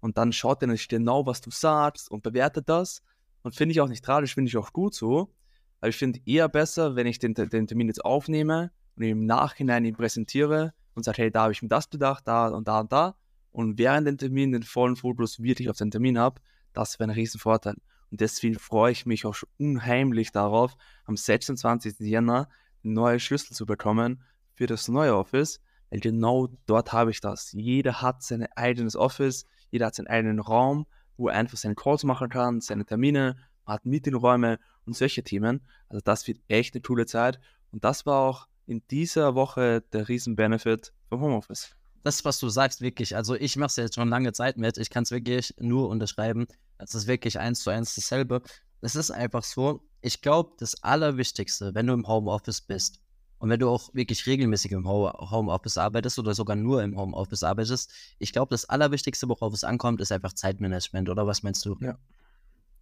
Und 0.00 0.18
dann 0.18 0.32
schaut 0.32 0.62
er 0.62 0.68
nicht 0.68 0.88
genau, 0.88 1.26
was 1.26 1.40
du 1.40 1.50
sagst 1.50 2.10
und 2.10 2.22
bewertet 2.22 2.68
das. 2.68 3.02
Und 3.42 3.54
finde 3.54 3.72
ich 3.72 3.80
auch 3.80 3.88
nicht 3.88 4.04
tragisch, 4.04 4.34
finde 4.34 4.48
ich 4.48 4.56
auch 4.56 4.72
gut 4.72 4.94
so. 4.94 5.32
Aber 5.80 5.88
ich 5.88 5.96
finde 5.96 6.20
eher 6.26 6.48
besser, 6.48 6.96
wenn 6.96 7.06
ich 7.06 7.18
den, 7.18 7.34
den 7.34 7.66
Termin 7.66 7.88
jetzt 7.88 8.04
aufnehme 8.04 8.70
und 8.96 9.02
im 9.02 9.26
Nachhinein 9.26 9.84
ihn 9.84 9.96
präsentiere 9.96 10.74
und 10.94 11.04
sage, 11.04 11.22
hey, 11.22 11.30
da 11.30 11.42
habe 11.42 11.52
ich 11.52 11.62
mir 11.62 11.68
das 11.68 11.86
bedacht, 11.86 12.26
da 12.26 12.48
und 12.48 12.68
da 12.68 12.80
und 12.80 12.92
da. 12.92 13.16
Und 13.50 13.78
während 13.78 14.06
dem 14.06 14.18
Termin 14.18 14.52
den 14.52 14.62
vollen 14.62 14.96
Fokus 14.96 15.42
wirklich 15.42 15.68
auf 15.70 15.76
den 15.76 15.90
Termin 15.90 16.18
habe, 16.18 16.40
das 16.72 16.98
wäre 16.98 17.10
ein 17.10 17.14
Riesenvorteil. 17.14 17.76
Und 18.10 18.20
deswegen 18.20 18.58
freue 18.58 18.92
ich 18.92 19.06
mich 19.06 19.24
auch 19.24 19.34
schon 19.34 19.48
unheimlich 19.58 20.32
darauf, 20.32 20.76
am 21.04 21.16
26. 21.16 22.00
Jänner 22.00 22.48
neue 22.82 23.20
Schlüssel 23.20 23.54
zu 23.54 23.66
bekommen 23.66 24.22
für 24.54 24.66
das 24.66 24.88
neue 24.88 25.16
Office, 25.16 25.60
weil 25.90 26.00
genau 26.00 26.48
dort 26.66 26.92
habe 26.92 27.10
ich 27.10 27.20
das. 27.20 27.52
Jeder 27.52 28.02
hat 28.02 28.22
sein 28.22 28.46
eigenes 28.56 28.96
Office, 28.96 29.46
jeder 29.70 29.86
hat 29.86 29.94
seinen 29.94 30.08
eigenen 30.08 30.40
Raum, 30.40 30.86
wo 31.16 31.28
er 31.28 31.34
einfach 31.34 31.58
seine 31.58 31.74
Calls 31.74 32.04
machen 32.04 32.28
kann, 32.28 32.60
seine 32.60 32.84
Termine, 32.84 33.36
man 33.64 33.74
hat 33.74 33.86
Meetingräume 33.86 34.58
und 34.86 34.96
solche 34.96 35.22
Themen. 35.22 35.60
Also 35.88 36.00
das 36.04 36.26
wird 36.26 36.40
echt 36.48 36.74
eine 36.74 36.82
coole 36.82 37.06
Zeit. 37.06 37.40
Und 37.70 37.84
das 37.84 38.06
war 38.06 38.28
auch 38.28 38.48
in 38.66 38.82
dieser 38.90 39.34
Woche 39.34 39.82
der 39.92 40.08
Riesen-Benefit 40.08 40.92
vom 41.08 41.20
Homeoffice. 41.20 41.74
Das, 42.02 42.24
was 42.24 42.38
du 42.38 42.48
sagst, 42.48 42.80
wirklich, 42.80 43.14
also 43.14 43.34
ich 43.34 43.56
mache 43.56 43.66
es 43.66 43.76
jetzt 43.76 43.94
schon 43.96 44.08
lange 44.08 44.32
Zeit 44.32 44.56
mit, 44.56 44.78
ich 44.78 44.90
kann 44.90 45.02
es 45.02 45.10
wirklich 45.10 45.54
nur 45.58 45.88
unterschreiben. 45.88 46.46
Es 46.78 46.94
ist 46.94 47.06
wirklich 47.06 47.38
eins 47.38 47.62
zu 47.62 47.70
eins 47.70 47.94
dasselbe. 47.94 48.42
Es 48.80 48.96
ist 48.96 49.10
einfach 49.10 49.44
so, 49.44 49.82
ich 50.00 50.22
glaube, 50.22 50.52
das 50.58 50.82
Allerwichtigste, 50.82 51.74
wenn 51.74 51.86
du 51.86 51.92
im 51.92 52.08
Homeoffice 52.08 52.62
bist, 52.62 53.00
und 53.40 53.48
wenn 53.48 53.58
du 53.58 53.68
auch 53.70 53.92
wirklich 53.94 54.26
regelmäßig 54.26 54.72
im 54.72 54.86
Homeoffice 54.86 55.78
arbeitest 55.78 56.18
oder 56.18 56.34
sogar 56.34 56.56
nur 56.56 56.82
im 56.82 56.96
Homeoffice 56.96 57.42
arbeitest, 57.42 57.90
ich 58.18 58.32
glaube, 58.32 58.50
das 58.50 58.66
Allerwichtigste, 58.66 59.28
worauf 59.28 59.54
es 59.54 59.64
ankommt, 59.64 60.02
ist 60.02 60.12
einfach 60.12 60.34
Zeitmanagement, 60.34 61.08
oder 61.08 61.26
was 61.26 61.42
meinst 61.42 61.64
du? 61.64 61.76
Ja. 61.80 61.98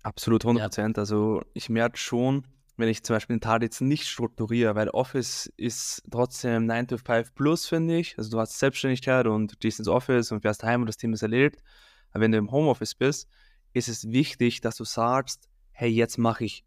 Absolut 0.02 0.44
100 0.44 0.64
Prozent. 0.64 0.96
Ja. 0.96 1.02
Also 1.02 1.42
ich 1.54 1.68
merke 1.70 1.96
schon, 1.96 2.44
wenn 2.76 2.88
ich 2.88 3.04
zum 3.04 3.14
Beispiel 3.14 3.36
den 3.36 3.40
Tag 3.40 3.62
jetzt 3.62 3.80
nicht 3.80 4.08
strukturiere, 4.08 4.74
weil 4.74 4.88
Office 4.90 5.52
ist 5.56 6.02
trotzdem 6.10 6.66
9 6.66 6.88
to 6.88 6.98
5 6.98 7.34
plus, 7.34 7.66
finde 7.66 7.96
ich. 7.96 8.18
Also 8.18 8.30
du 8.30 8.40
hast 8.40 8.58
Selbstständigkeit 8.58 9.28
und 9.28 9.60
gehst 9.60 9.78
ins 9.78 9.88
Office 9.88 10.32
und 10.32 10.40
fährst 10.42 10.64
heim 10.64 10.80
und 10.80 10.86
das 10.86 10.96
Thema 10.96 11.14
ist 11.14 11.22
erledigt. 11.22 11.62
Aber 12.10 12.22
wenn 12.22 12.32
du 12.32 12.38
im 12.38 12.50
Homeoffice 12.50 12.96
bist, 12.96 13.28
ist 13.74 13.88
es 13.88 14.10
wichtig, 14.10 14.60
dass 14.60 14.76
du 14.76 14.84
sagst, 14.84 15.48
hey, 15.70 15.88
jetzt 15.90 16.18
mache 16.18 16.44
ich 16.44 16.64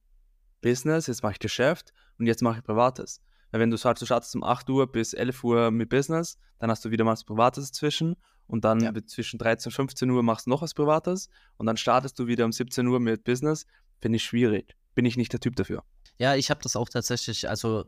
Business, 0.61 1.07
jetzt 1.07 1.23
mache 1.23 1.33
ich 1.33 1.39
Geschäft 1.39 1.93
und 2.19 2.27
jetzt 2.27 2.41
mache 2.41 2.59
ich 2.59 2.63
Privates. 2.63 3.21
Weil 3.51 3.61
wenn 3.61 3.71
du 3.71 3.77
sagst, 3.77 4.01
du 4.01 4.05
startest 4.05 4.35
um 4.35 4.43
8 4.43 4.69
Uhr 4.69 4.91
bis 4.91 5.13
11 5.13 5.43
Uhr 5.43 5.71
mit 5.71 5.89
Business, 5.89 6.37
dann 6.59 6.69
hast 6.69 6.83
du 6.85 6.91
wieder 6.91 7.03
mal 7.03 7.11
was 7.11 7.23
Privates 7.23 7.71
zwischen 7.71 8.15
und 8.47 8.65
dann 8.65 8.79
ja. 8.81 8.93
zwischen 9.05 9.37
13 9.37 9.69
und 9.69 9.75
15 9.75 10.09
Uhr 10.09 10.23
machst 10.23 10.45
du 10.45 10.49
noch 10.49 10.61
was 10.61 10.73
Privates 10.73 11.29
und 11.57 11.65
dann 11.65 11.77
startest 11.77 12.17
du 12.19 12.27
wieder 12.27 12.45
um 12.45 12.51
17 12.51 12.87
Uhr 12.87 12.99
mit 12.99 13.23
Business. 13.23 13.65
Finde 13.99 14.17
ich 14.17 14.23
schwierig. 14.23 14.75
Bin 14.95 15.05
ich 15.05 15.17
nicht 15.17 15.31
der 15.31 15.39
Typ 15.39 15.55
dafür. 15.55 15.83
Ja, 16.17 16.35
ich 16.35 16.49
habe 16.49 16.61
das 16.61 16.75
auch 16.75 16.89
tatsächlich, 16.89 17.47
also 17.49 17.85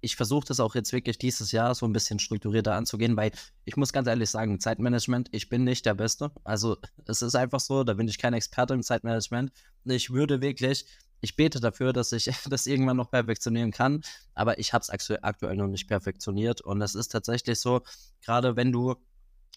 ich 0.00 0.16
versuche 0.16 0.46
das 0.46 0.60
auch 0.60 0.74
jetzt 0.74 0.92
wirklich 0.92 1.18
dieses 1.18 1.52
Jahr 1.52 1.74
so 1.74 1.86
ein 1.86 1.92
bisschen 1.92 2.18
strukturierter 2.18 2.74
anzugehen, 2.74 3.16
weil 3.16 3.32
ich 3.64 3.76
muss 3.76 3.92
ganz 3.92 4.08
ehrlich 4.08 4.30
sagen, 4.30 4.60
Zeitmanagement, 4.60 5.28
ich 5.32 5.48
bin 5.48 5.64
nicht 5.64 5.86
der 5.86 5.94
Beste. 5.94 6.30
Also 6.44 6.76
es 7.06 7.22
ist 7.22 7.34
einfach 7.34 7.60
so, 7.60 7.84
da 7.84 7.94
bin 7.94 8.08
ich 8.08 8.18
kein 8.18 8.34
Experte 8.34 8.74
im 8.74 8.82
Zeitmanagement. 8.82 9.52
Ich 9.84 10.10
würde 10.10 10.40
wirklich 10.40 10.86
ich 11.20 11.36
bete 11.36 11.60
dafür, 11.60 11.92
dass 11.92 12.12
ich 12.12 12.24
das 12.48 12.66
irgendwann 12.66 12.96
noch 12.96 13.10
perfektionieren 13.10 13.70
kann, 13.70 14.02
aber 14.34 14.58
ich 14.58 14.72
habe 14.72 14.82
es 14.82 14.90
aktuell 14.90 15.56
noch 15.56 15.68
nicht 15.68 15.88
perfektioniert 15.88 16.60
und 16.60 16.80
das 16.80 16.94
ist 16.94 17.08
tatsächlich 17.08 17.60
so, 17.60 17.82
gerade 18.22 18.56
wenn 18.56 18.72
du 18.72 18.96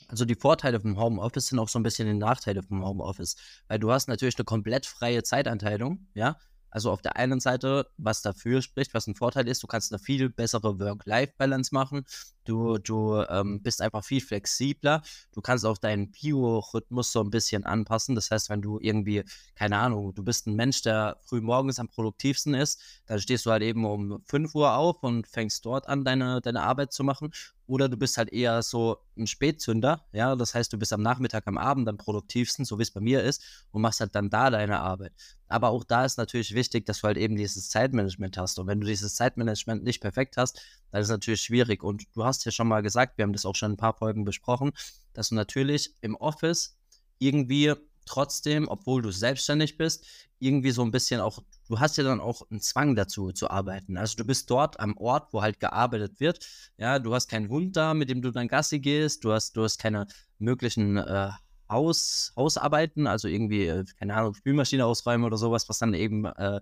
also 0.08 0.26
die 0.26 0.36
Vorteile 0.36 0.80
vom 0.80 0.98
Homeoffice 0.98 1.48
sind 1.48 1.60
auch 1.60 1.70
so 1.70 1.78
ein 1.78 1.84
bisschen 1.84 2.08
die 2.08 2.14
Nachteile 2.14 2.64
vom 2.64 2.84
Homeoffice, 2.84 3.36
weil 3.68 3.80
du 3.80 3.92
hast 3.92 4.08
natürlich 4.08 4.38
eine 4.38 4.46
komplett 4.46 4.86
freie 4.86 5.24
Zeitanteilung, 5.24 6.08
ja, 6.14 6.38
also 6.72 6.92
auf 6.92 7.02
der 7.02 7.16
einen 7.18 7.40
Seite, 7.40 7.88
was 7.98 8.22
dafür 8.22 8.62
spricht, 8.62 8.94
was 8.94 9.08
ein 9.08 9.16
Vorteil 9.16 9.48
ist, 9.48 9.64
du 9.64 9.68
kannst 9.68 9.92
eine 9.92 10.00
viel 10.00 10.30
bessere 10.30 10.80
Work-Life-Balance 10.80 11.74
machen. 11.74 12.06
Du, 12.46 12.78
du 12.78 13.24
ähm, 13.30 13.62
bist 13.62 13.82
einfach 13.82 14.04
viel 14.04 14.22
flexibler. 14.22 15.02
Du 15.32 15.42
kannst 15.42 15.66
auch 15.66 15.78
deinen 15.78 16.12
Biorhythmus 16.12 17.12
so 17.12 17.22
ein 17.22 17.30
bisschen 17.30 17.64
anpassen. 17.64 18.16
Das 18.16 18.32
heißt, 18.32 18.50
wenn 18.50 18.62
du 18.62 18.80
irgendwie, 18.80 19.24
keine 19.56 19.78
Ahnung, 19.78 20.16
du 20.16 20.24
bist 20.24 20.48
ein 20.48 20.56
Mensch, 20.56 20.82
der 20.82 21.18
früh 21.22 21.42
morgens 21.42 21.80
am 21.80 21.90
produktivsten 21.90 22.54
ist, 22.56 22.82
dann 23.06 23.20
stehst 23.20 23.46
du 23.46 23.52
halt 23.52 23.64
eben 23.64 23.86
um 23.86 24.24
5 24.26 24.56
Uhr 24.56 24.74
auf 24.74 25.04
und 25.04 25.28
fängst 25.28 25.66
dort 25.66 25.88
an, 25.88 26.04
deine, 26.04 26.42
deine 26.42 26.64
Arbeit 26.64 26.92
zu 26.94 27.04
machen. 27.04 27.32
Oder 27.70 27.88
du 27.88 27.98
bist 27.98 28.18
halt 28.18 28.34
eher 28.34 28.64
so 28.64 28.98
ein 29.16 29.28
Spätzünder, 29.28 30.04
ja, 30.12 30.36
das 30.36 30.56
heißt, 30.56 30.74
du 30.74 30.80
bist 30.80 30.92
am 30.92 31.04
Nachmittag, 31.04 31.46
am 31.46 31.60
Abend 31.60 31.88
am 31.88 31.98
produktivsten, 31.98 32.66
so 32.66 32.80
wie 32.80 32.82
es 32.82 32.90
bei 32.90 33.00
mir 33.00 33.24
ist, 33.24 33.44
und 33.70 33.84
machst 33.84 34.00
halt 34.00 34.16
dann 34.16 34.32
da 34.32 34.50
deine 34.50 34.80
Arbeit. 34.80 35.14
Aber 35.48 35.70
auch 35.70 35.84
da 35.84 36.04
ist 36.04 36.18
natürlich 36.18 36.56
wichtig, 36.56 36.88
dass 36.88 37.02
du 37.02 37.04
halt 37.04 37.18
eben 37.18 37.36
dieses 37.36 37.70
Zeitmanagement 37.70 38.40
hast. 38.40 38.58
Und 38.58 38.66
wenn 38.66 38.82
du 38.82 38.88
dieses 38.88 39.14
Zeitmanagement 39.14 39.84
nicht 39.84 40.02
perfekt 40.02 40.36
hast, 40.36 40.60
dann 40.90 41.02
ist 41.02 41.10
es 41.10 41.12
natürlich 41.12 41.42
schwierig. 41.42 41.84
Und 41.84 42.08
du 42.16 42.24
hast 42.24 42.44
ja 42.44 42.52
schon 42.52 42.68
mal 42.68 42.82
gesagt, 42.82 43.20
wir 43.20 43.24
haben 43.24 43.34
das 43.34 43.46
auch 43.46 43.56
schon 43.56 43.74
ein 43.74 43.78
paar 43.78 43.94
Folgen 43.94 44.26
besprochen, 44.26 44.72
dass 45.14 45.30
du 45.30 45.36
natürlich 45.36 45.94
im 46.02 46.16
Office 46.16 46.76
irgendwie 47.20 47.76
trotzdem, 48.06 48.68
obwohl 48.68 49.04
du 49.04 49.12
selbstständig 49.12 49.78
bist, 49.78 50.08
irgendwie 50.40 50.72
so 50.72 50.82
ein 50.82 50.90
bisschen 50.90 51.22
auch 51.22 51.44
du 51.70 51.80
hast 51.80 51.98
ja 51.98 52.04
dann 52.04 52.20
auch 52.20 52.50
einen 52.50 52.60
Zwang 52.60 52.96
dazu 52.96 53.32
zu 53.32 53.50
arbeiten. 53.50 53.96
Also 53.96 54.18
du 54.18 54.26
bist 54.26 54.50
dort 54.50 54.80
am 54.80 54.98
Ort, 54.98 55.32
wo 55.32 55.42
halt 55.42 55.60
gearbeitet 55.60 56.20
wird. 56.20 56.46
Ja, 56.78 57.00
du 57.00 57.14
hast 57.14 57.30
keinen 57.30 57.50
Hund 57.50 57.78
da, 57.78 57.94
mit 57.94 58.10
dem 58.10 58.22
du 58.22 58.32
dann 58.32 58.48
Gassi 58.48 58.80
gehst. 58.80 59.24
Du 59.24 59.32
hast, 59.32 59.56
du 59.56 59.64
hast 59.64 59.78
keine 59.78 60.08
möglichen 60.40 60.98
äh, 60.98 61.30
Haus, 61.70 62.34
Hausarbeiten, 62.36 63.06
also 63.06 63.28
irgendwie, 63.28 63.68
äh, 63.68 63.86
keine 64.00 64.16
Ahnung, 64.16 64.34
Spülmaschine 64.34 64.86
ausräumen 64.86 65.26
oder 65.26 65.38
sowas, 65.38 65.70
was 65.70 65.78
dann 65.78 65.94
eben 65.94 66.26
äh, 66.26 66.60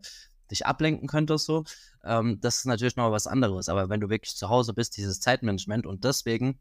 dich 0.51 0.65
ablenken 0.65 1.07
könnte, 1.07 1.37
so. 1.37 1.63
Ähm, 2.03 2.39
das 2.41 2.57
ist 2.57 2.65
natürlich 2.65 2.97
noch 2.97 3.11
was 3.11 3.27
anderes. 3.27 3.69
Aber 3.69 3.89
wenn 3.89 4.01
du 4.01 4.09
wirklich 4.09 4.35
zu 4.35 4.49
Hause 4.49 4.73
bist, 4.73 4.97
dieses 4.97 5.21
Zeitmanagement 5.21 5.85
und 5.85 6.03
deswegen 6.03 6.59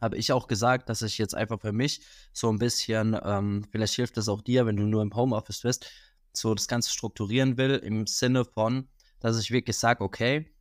habe 0.00 0.16
ich 0.16 0.32
auch 0.32 0.48
gesagt, 0.48 0.88
dass 0.88 1.02
ich 1.02 1.18
jetzt 1.18 1.34
einfach 1.34 1.60
für 1.60 1.72
mich 1.72 2.00
so 2.32 2.48
ein 2.48 2.58
bisschen, 2.58 3.18
ähm, 3.22 3.66
vielleicht 3.70 3.94
hilft 3.94 4.16
es 4.16 4.28
auch 4.28 4.40
dir, 4.40 4.64
wenn 4.64 4.76
du 4.76 4.84
nur 4.84 5.02
im 5.02 5.14
Homeoffice 5.14 5.60
bist, 5.60 5.90
so 6.32 6.54
das 6.54 6.68
Ganze 6.68 6.90
strukturieren 6.90 7.56
will, 7.56 7.76
im 7.76 8.06
Sinne 8.06 8.44
von, 8.44 8.88
dass 9.20 9.38
ich 9.38 9.50
wirklich 9.50 9.76
sage, 9.76 10.02
okay, 10.02 10.52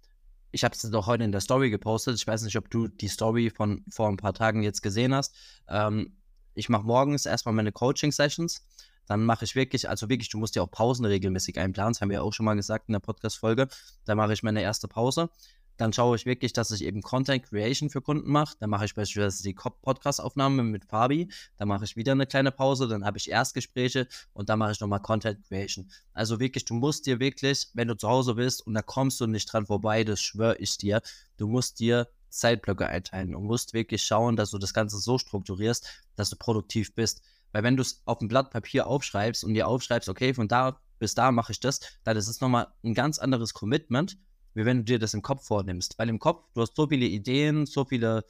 ich 0.52 0.64
habe 0.64 0.76
es 0.76 0.82
doch 0.82 1.08
heute 1.08 1.24
in 1.24 1.32
der 1.32 1.42
Story 1.42 1.70
gepostet. 1.70 2.16
Ich 2.16 2.28
weiß 2.28 2.44
nicht, 2.44 2.58
ob 2.58 2.70
du 2.70 2.88
die 2.88 3.08
Story 3.08 3.50
von 3.50 3.84
vor 3.90 4.10
ein 4.10 4.18
paar 4.18 4.34
Tagen 4.34 4.64
jetzt 4.64 4.82
gesehen 4.82 5.14
hast. 5.14 5.36
Ähm, 5.68 6.18
ich 6.54 6.68
mache 6.68 6.84
morgens 6.84 7.26
erstmal 7.26 7.56
meine 7.56 7.72
Coaching-Sessions. 7.72 8.66
Dann 9.08 9.26
mache 9.26 9.46
ich 9.46 9.56
wirklich, 9.56 9.90
also 9.90 10.10
wirklich, 10.10 10.30
du 10.30 10.38
musst 10.38 10.56
ja 10.56 10.62
auch 10.62 10.70
Pausen 10.70 11.06
regelmäßig 11.06 11.58
einplanen. 11.58 11.94
Das 11.94 12.02
haben 12.02 12.10
wir 12.10 12.24
auch 12.24 12.34
schon 12.34 12.46
mal 12.46 12.56
gesagt 12.56 12.90
in 12.90 12.94
der 12.94 13.00
Podcast-Folge. 13.00 13.68
Da 14.06 14.16
mache 14.16 14.34
ich 14.34 14.44
meine 14.44 14.62
erste 14.62 14.88
Pause. 14.88 15.30
Dann 15.82 15.94
schaue 15.94 16.16
ich 16.16 16.28
wirklich, 16.28 16.54
dass 16.54 16.70
ich 16.70 16.84
eben 16.84 17.02
Content 17.02 17.42
Creation 17.42 17.90
für 17.90 18.04
Kunden 18.04 18.30
mache. 18.30 18.56
Dann 18.60 18.70
mache 18.70 18.86
ich 18.86 18.94
beispielsweise 18.94 19.42
die 19.42 19.56
Podcast-Aufnahme 19.56 20.62
mit 20.62 20.86
Fabi. 20.86 21.28
Dann 21.58 21.70
mache 21.70 21.86
ich 21.86 21.96
wieder 21.96 22.12
eine 22.12 22.28
kleine 22.28 22.52
Pause. 22.52 22.88
Dann 22.88 23.04
habe 23.04 23.18
ich 23.18 23.32
Erstgespräche 23.32 24.08
und 24.34 24.50
dann 24.50 24.60
mache 24.60 24.74
ich 24.74 24.80
nochmal 24.80 25.00
Content 25.00 25.44
Creation. 25.48 25.90
Also 26.14 26.40
wirklich, 26.40 26.66
du 26.66 26.76
musst 26.76 27.08
dir 27.08 27.20
wirklich, 27.20 27.72
wenn 27.74 27.88
du 27.88 27.98
zu 27.98 28.08
Hause 28.08 28.36
bist 28.36 28.68
und 28.68 28.76
da 28.76 28.84
kommst 28.84 29.20
du 29.22 29.26
nicht 29.26 29.52
dran 29.52 29.66
vorbei, 29.66 30.04
das 30.04 30.22
schwöre 30.22 30.56
ich 30.60 30.78
dir, 30.78 31.02
du 31.38 31.48
musst 31.48 31.80
dir 31.80 32.08
Zeitblöcke 32.30 32.86
einteilen 32.86 33.34
und 33.34 33.46
musst 33.46 33.74
wirklich 33.74 34.04
schauen, 34.04 34.36
dass 34.36 34.52
du 34.52 34.60
das 34.60 34.76
Ganze 34.76 35.00
so 35.00 35.18
strukturierst, 35.18 35.88
dass 36.16 36.30
du 36.30 36.36
produktiv 36.36 36.94
bist. 36.94 37.24
Weil 37.54 37.64
wenn 37.64 37.76
du 37.76 37.82
es 37.82 38.04
auf 38.06 38.22
ein 38.22 38.28
Blatt 38.28 38.52
Papier 38.52 38.86
aufschreibst 38.86 39.44
und 39.44 39.56
dir 39.56 39.68
aufschreibst, 39.68 40.10
okay, 40.10 40.36
von 40.36 40.48
da 40.48 40.80
bis 41.00 41.16
da 41.16 41.32
mache 41.32 41.52
ich 41.52 41.60
das, 41.60 41.80
dann 42.04 42.16
ist 42.16 42.28
es 42.28 42.40
nochmal 42.40 42.68
ein 42.84 42.94
ganz 42.94 43.18
anderes 43.18 43.56
Commitment, 43.56 44.20
wie 44.54 44.66
wenn 44.66 44.80
du 44.80 44.84
dir 44.84 45.00
das 45.00 45.14
im 45.14 45.22
Kopf 45.22 45.46
vornimmst. 45.46 45.98
Weil 45.98 46.10
im 46.10 46.20
Kopf, 46.20 46.46
du 46.54 46.62
hast 46.62 46.76
so 46.76 46.88
viele 46.88 47.06
Ideen, 47.06 47.66
so 47.66 47.86
viele, 47.86 48.26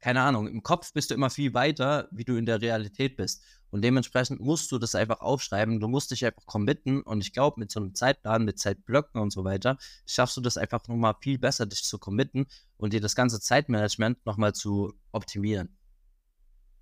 keine 0.00 0.22
Ahnung, 0.22 0.46
im 0.48 0.62
Kopf 0.62 0.92
bist 0.92 1.10
du 1.10 1.14
immer 1.14 1.30
viel 1.30 1.54
weiter, 1.54 2.08
wie 2.10 2.24
du 2.24 2.36
in 2.36 2.46
der 2.46 2.60
Realität 2.60 3.16
bist. 3.16 3.42
Und 3.70 3.82
dementsprechend 3.82 4.40
musst 4.40 4.70
du 4.70 4.78
das 4.78 4.94
einfach 4.94 5.20
aufschreiben. 5.20 5.80
Du 5.80 5.88
musst 5.88 6.12
dich 6.12 6.24
einfach 6.24 6.46
committen. 6.46 7.02
Und 7.02 7.22
ich 7.22 7.32
glaube, 7.32 7.58
mit 7.58 7.72
so 7.72 7.80
einem 7.80 7.94
Zeitplan, 7.94 8.44
mit 8.44 8.58
Zeitblöcken 8.58 9.20
und 9.20 9.32
so 9.32 9.42
weiter, 9.42 9.78
schaffst 10.06 10.36
du 10.36 10.40
das 10.40 10.56
einfach 10.56 10.86
nochmal 10.86 11.16
viel 11.20 11.38
besser, 11.38 11.66
dich 11.66 11.82
zu 11.82 11.98
committen 11.98 12.46
und 12.76 12.92
dir 12.92 13.00
das 13.00 13.16
ganze 13.16 13.40
Zeitmanagement 13.40 14.24
nochmal 14.26 14.54
zu 14.54 14.94
optimieren. 15.10 15.76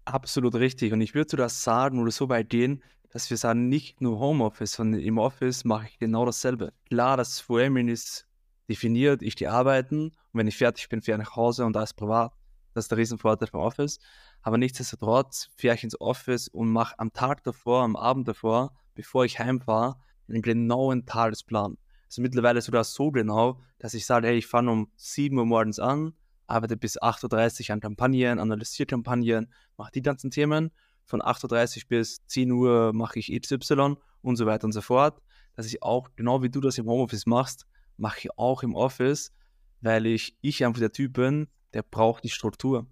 Absolut 0.04 0.54
richtig. 0.56 0.92
Und 0.92 1.00
ich 1.00 1.14
würde 1.14 1.36
das 1.36 1.62
sagen 1.62 1.98
oder 1.98 2.10
so 2.10 2.28
weit 2.28 2.50
gehen, 2.50 2.82
dass 3.08 3.30
wir 3.30 3.36
sagen, 3.36 3.68
nicht 3.68 4.00
nur 4.00 4.18
Homeoffice, 4.18 4.72
sondern 4.72 5.00
im 5.00 5.18
Office 5.18 5.64
mache 5.64 5.86
ich 5.86 5.98
genau 5.98 6.26
dasselbe. 6.26 6.72
Klar, 6.88 7.16
das 7.16 7.40
Framing 7.40 7.88
ist 7.88 8.26
definiert, 8.72 9.22
ich 9.22 9.36
gehe 9.36 9.50
arbeiten 9.50 10.06
und 10.06 10.38
wenn 10.38 10.46
ich 10.46 10.56
fertig 10.56 10.88
bin, 10.88 11.02
fahre 11.02 11.20
ich 11.20 11.26
nach 11.26 11.36
Hause 11.36 11.66
und 11.66 11.76
ist 11.76 11.94
privat. 11.94 12.32
Das 12.74 12.86
ist 12.86 12.90
der 12.90 12.98
Riesenvorteil 12.98 13.48
vom 13.48 13.60
Office. 13.60 13.98
Aber 14.40 14.56
nichtsdestotrotz 14.56 15.50
fahre 15.56 15.74
ich 15.74 15.84
ins 15.84 16.00
Office 16.00 16.48
und 16.48 16.70
mache 16.70 16.98
am 16.98 17.12
Tag 17.12 17.44
davor, 17.44 17.82
am 17.82 17.96
Abend 17.96 18.26
davor, 18.26 18.72
bevor 18.94 19.26
ich 19.26 19.38
heimfahre, 19.38 19.96
einen 20.26 20.40
genauen 20.40 21.04
Tagesplan. 21.04 21.76
Also 22.06 22.22
mittlerweile 22.22 22.62
sogar 22.62 22.84
so 22.84 23.10
genau, 23.10 23.60
dass 23.78 23.92
ich 23.94 24.06
sage, 24.06 24.28
hey, 24.28 24.38
ich 24.38 24.46
fange 24.46 24.70
um 24.70 24.90
7 24.96 25.36
Uhr 25.36 25.44
morgens 25.44 25.78
an, 25.78 26.14
arbeite 26.46 26.76
bis 26.78 27.00
8.30 27.00 27.68
Uhr 27.68 27.74
an 27.74 27.80
Kampagnen, 27.80 28.38
analysiere 28.38 28.86
Kampagnen, 28.86 29.52
mache 29.76 29.92
die 29.92 30.02
ganzen 30.02 30.30
Themen. 30.30 30.70
Von 31.04 31.20
8.30 31.20 31.76
Uhr 31.76 31.82
bis 31.88 32.26
10 32.26 32.52
Uhr 32.52 32.92
mache 32.94 33.18
ich 33.18 33.38
XY 33.38 33.96
und 34.22 34.36
so 34.36 34.46
weiter 34.46 34.64
und 34.64 34.72
so 34.72 34.80
fort. 34.80 35.20
Dass 35.56 35.66
ich 35.66 35.82
auch, 35.82 36.08
genau 36.16 36.42
wie 36.42 36.48
du 36.48 36.60
das 36.60 36.78
im 36.78 36.86
Homeoffice 36.86 37.26
machst, 37.26 37.66
mache 38.02 38.18
ich 38.18 38.36
auch 38.36 38.64
im 38.64 38.74
Office, 38.74 39.32
weil 39.80 40.06
ich, 40.06 40.36
ich 40.40 40.64
einfach 40.64 40.80
der 40.80 40.92
Typ 40.92 41.14
bin, 41.14 41.46
der 41.72 41.82
braucht 41.82 42.24
die 42.24 42.30
Struktur. 42.30 42.86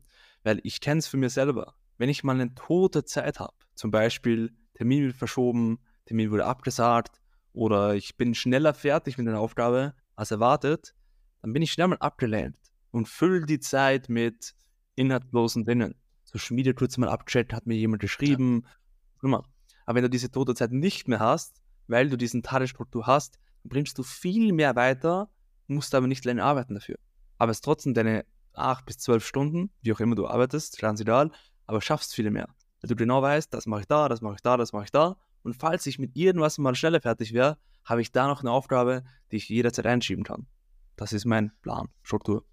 Weil 0.45 0.61
ich 0.63 0.81
kenne 0.81 1.01
es 1.01 1.09
für 1.09 1.17
mich 1.17 1.33
selber. 1.33 1.75
Wenn 1.99 2.09
ich 2.09 2.25
mal 2.25 2.37
eine 2.41 2.55
tote 2.55 3.05
Zeit 3.05 3.41
habe, 3.41 3.55
zum 3.75 3.91
Beispiel 3.91 4.57
Termin 4.75 5.05
wird 5.05 5.17
verschoben, 5.17 5.81
Termin 6.07 6.31
wurde 6.31 6.47
abgesagt 6.47 7.21
oder 7.53 7.95
ich 7.95 8.17
bin 8.17 8.35
schneller 8.35 8.73
fertig 8.73 9.19
mit 9.19 9.29
einer 9.29 9.41
Aufgabe 9.41 9.95
als 10.15 10.31
erwartet, 10.31 10.95
dann 11.43 11.53
bin 11.53 11.63
ich 11.63 11.73
schnell 11.73 11.89
mal 11.89 11.99
abgelenkt 11.99 12.71
und 12.93 13.09
fülle 13.09 13.45
die 13.47 13.61
Zeit 13.61 14.09
mit 14.09 14.55
inhaltlosen 14.95 15.65
Dingen. 15.65 15.97
So 16.23 16.39
Schmiede 16.39 16.73
kurz 16.73 16.97
mal 16.97 17.09
abgecheckt, 17.09 17.53
hat 17.53 17.67
mir 17.67 17.75
jemand 17.75 18.01
geschrieben, 18.01 18.63
ja. 18.65 18.71
immer. 19.25 19.45
Aber 19.87 19.97
wenn 19.97 20.05
du 20.05 20.11
diese 20.11 20.31
tote 20.31 20.55
Zeit 20.55 20.71
nicht 20.71 21.09
mehr 21.09 21.19
hast, 21.19 21.61
weil 21.89 22.09
du 22.09 22.17
diesen 22.17 22.45
Tagesstruktur 22.45 23.07
hast, 23.07 23.41
bringst 23.65 23.99
du 23.99 24.03
viel 24.03 24.53
mehr 24.53 24.77
weiter, 24.77 25.31
musst 25.67 25.95
aber 25.95 26.07
nicht 26.07 26.25
länger 26.25 26.45
arbeiten 26.45 26.75
dafür. 26.75 26.97
Aber 27.39 27.53
es 27.53 27.61
trotzdem 27.61 27.95
deine 27.95 28.25
acht 28.53 28.87
bis 28.87 28.99
zwölf 28.99 29.25
Stunden, 29.27 29.71
wie 29.83 29.93
auch 29.93 30.01
immer 30.01 30.17
du 30.17 30.27
arbeitest, 30.27 30.79
ganz 30.79 31.01
egal, 31.01 31.31
aber 31.67 31.81
schaffst 31.81 32.15
viel 32.15 32.31
mehr. 32.31 32.49
Weil 32.81 32.89
du 32.89 32.97
genau 32.97 33.23
weißt, 33.23 33.53
das 33.53 33.67
mache 33.67 33.83
ich 33.83 33.87
da, 33.87 34.09
das 34.09 34.21
mache 34.21 34.35
ich 34.35 34.43
da, 34.43 34.57
das 34.57 34.73
mache 34.73 34.85
ich 34.85 34.91
da. 34.91 35.17
Und 35.43 35.55
falls 35.55 35.87
ich 35.87 35.99
mit 35.99 36.17
irgendwas 36.17 36.59
mal 36.59 36.75
schneller 36.75 37.01
fertig 37.01 37.33
wäre, 37.33 37.59
habe 37.85 38.03
ich 38.03 38.13
da 38.13 38.27
noch 38.27 38.41
eine 38.41 38.51
Aufgabe, 38.51 39.05
die 39.31 39.37
ich 39.37 39.49
jederzeit 39.49 39.87
einschieben 39.87 40.25
kann. 40.25 40.47
Das 40.97 41.13
ist 41.13 41.25
mein 41.25 41.53
Plan, 41.63 41.89
Struktur. 42.03 42.45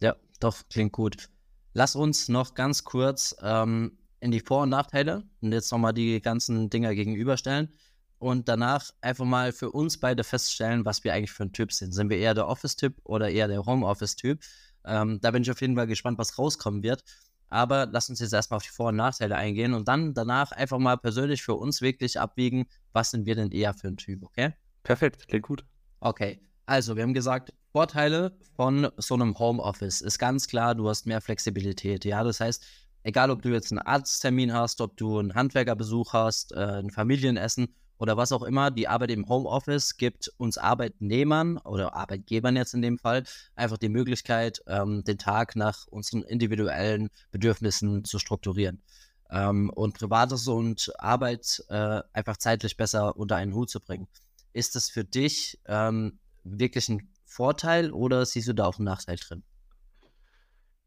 Ja, 0.00 0.16
doch, 0.40 0.56
klingt 0.68 0.92
gut. 0.92 1.28
Lass 1.74 1.94
uns 1.94 2.28
noch 2.28 2.54
ganz 2.54 2.84
kurz 2.84 3.36
ähm, 3.42 3.98
in 4.20 4.30
die 4.30 4.40
Vor- 4.40 4.62
und 4.62 4.70
Nachteile 4.70 5.24
und 5.40 5.52
jetzt 5.52 5.70
nochmal 5.70 5.92
die 5.92 6.20
ganzen 6.20 6.70
Dinger 6.70 6.94
gegenüberstellen 6.94 7.72
und 8.18 8.48
danach 8.48 8.90
einfach 9.00 9.24
mal 9.24 9.52
für 9.52 9.70
uns 9.70 9.98
beide 9.98 10.24
feststellen, 10.24 10.84
was 10.84 11.04
wir 11.04 11.12
eigentlich 11.12 11.32
für 11.32 11.44
ein 11.44 11.52
Typ 11.52 11.72
sind. 11.72 11.92
Sind 11.92 12.10
wir 12.10 12.18
eher 12.18 12.34
der 12.34 12.48
Office-Typ 12.48 12.94
oder 13.04 13.30
eher 13.30 13.48
der 13.48 13.64
Homeoffice-Typ? 13.64 14.40
Ähm, 14.84 15.20
da 15.20 15.30
bin 15.30 15.42
ich 15.42 15.50
auf 15.50 15.60
jeden 15.60 15.76
Fall 15.76 15.86
gespannt, 15.86 16.18
was 16.18 16.38
rauskommen 16.38 16.82
wird. 16.82 17.04
Aber 17.48 17.86
lass 17.86 18.10
uns 18.10 18.20
jetzt 18.20 18.32
erstmal 18.32 18.56
auf 18.56 18.64
die 18.64 18.70
Vor- 18.70 18.88
und 18.88 18.96
Nachteile 18.96 19.36
eingehen 19.36 19.74
und 19.74 19.86
dann 19.86 20.14
danach 20.14 20.52
einfach 20.52 20.78
mal 20.78 20.96
persönlich 20.96 21.42
für 21.42 21.54
uns 21.54 21.80
wirklich 21.80 22.18
abwiegen, 22.18 22.66
was 22.92 23.10
sind 23.10 23.26
wir 23.26 23.36
denn 23.36 23.52
eher 23.52 23.74
für 23.74 23.88
ein 23.88 23.96
Typ, 23.96 24.24
okay? 24.24 24.54
Perfekt, 24.82 25.28
klingt 25.28 25.46
gut. 25.46 25.64
Okay, 26.00 26.40
also 26.66 26.96
wir 26.96 27.02
haben 27.02 27.14
gesagt, 27.14 27.52
Vorteile 27.72 28.36
von 28.56 28.88
so 28.96 29.14
einem 29.14 29.38
Homeoffice 29.38 30.00
ist 30.00 30.18
ganz 30.18 30.48
klar, 30.48 30.74
du 30.74 30.88
hast 30.88 31.06
mehr 31.06 31.20
Flexibilität. 31.20 32.04
Ja, 32.04 32.24
das 32.24 32.40
heißt, 32.40 32.64
egal 33.04 33.30
ob 33.30 33.42
du 33.42 33.50
jetzt 33.50 33.70
einen 33.70 33.80
Arzttermin 33.80 34.52
hast, 34.52 34.80
ob 34.80 34.96
du 34.96 35.18
einen 35.18 35.34
Handwerkerbesuch 35.34 36.12
hast, 36.12 36.52
äh, 36.52 36.80
ein 36.80 36.90
Familienessen 36.90 37.74
oder 37.98 38.16
was 38.16 38.32
auch 38.32 38.42
immer, 38.42 38.70
die 38.70 38.88
Arbeit 38.88 39.10
im 39.10 39.28
Homeoffice 39.28 39.96
gibt 39.96 40.32
uns 40.36 40.58
Arbeitnehmern 40.58 41.58
oder 41.58 41.94
Arbeitgebern 41.94 42.56
jetzt 42.56 42.74
in 42.74 42.82
dem 42.82 42.98
Fall 42.98 43.24
einfach 43.54 43.78
die 43.78 43.88
Möglichkeit, 43.88 44.62
ähm, 44.66 45.04
den 45.04 45.18
Tag 45.18 45.56
nach 45.56 45.86
unseren 45.88 46.22
individuellen 46.22 47.10
Bedürfnissen 47.30 48.04
zu 48.04 48.18
strukturieren 48.18 48.82
ähm, 49.30 49.70
und 49.70 49.94
Privates 49.94 50.46
und 50.48 50.92
Arbeit 50.98 51.64
äh, 51.68 52.02
einfach 52.12 52.36
zeitlich 52.36 52.76
besser 52.76 53.16
unter 53.16 53.36
einen 53.36 53.54
Hut 53.54 53.70
zu 53.70 53.80
bringen. 53.80 54.08
Ist 54.52 54.76
das 54.76 54.90
für 54.90 55.04
dich 55.04 55.58
ähm, 55.66 56.18
wirklich 56.44 56.88
ein 56.88 57.08
Vorteil 57.24 57.92
oder 57.92 58.24
siehst 58.24 58.48
du 58.48 58.54
da 58.54 58.66
auch 58.66 58.78
einen 58.78 58.84
Nachteil 58.86 59.16
drin? 59.16 59.42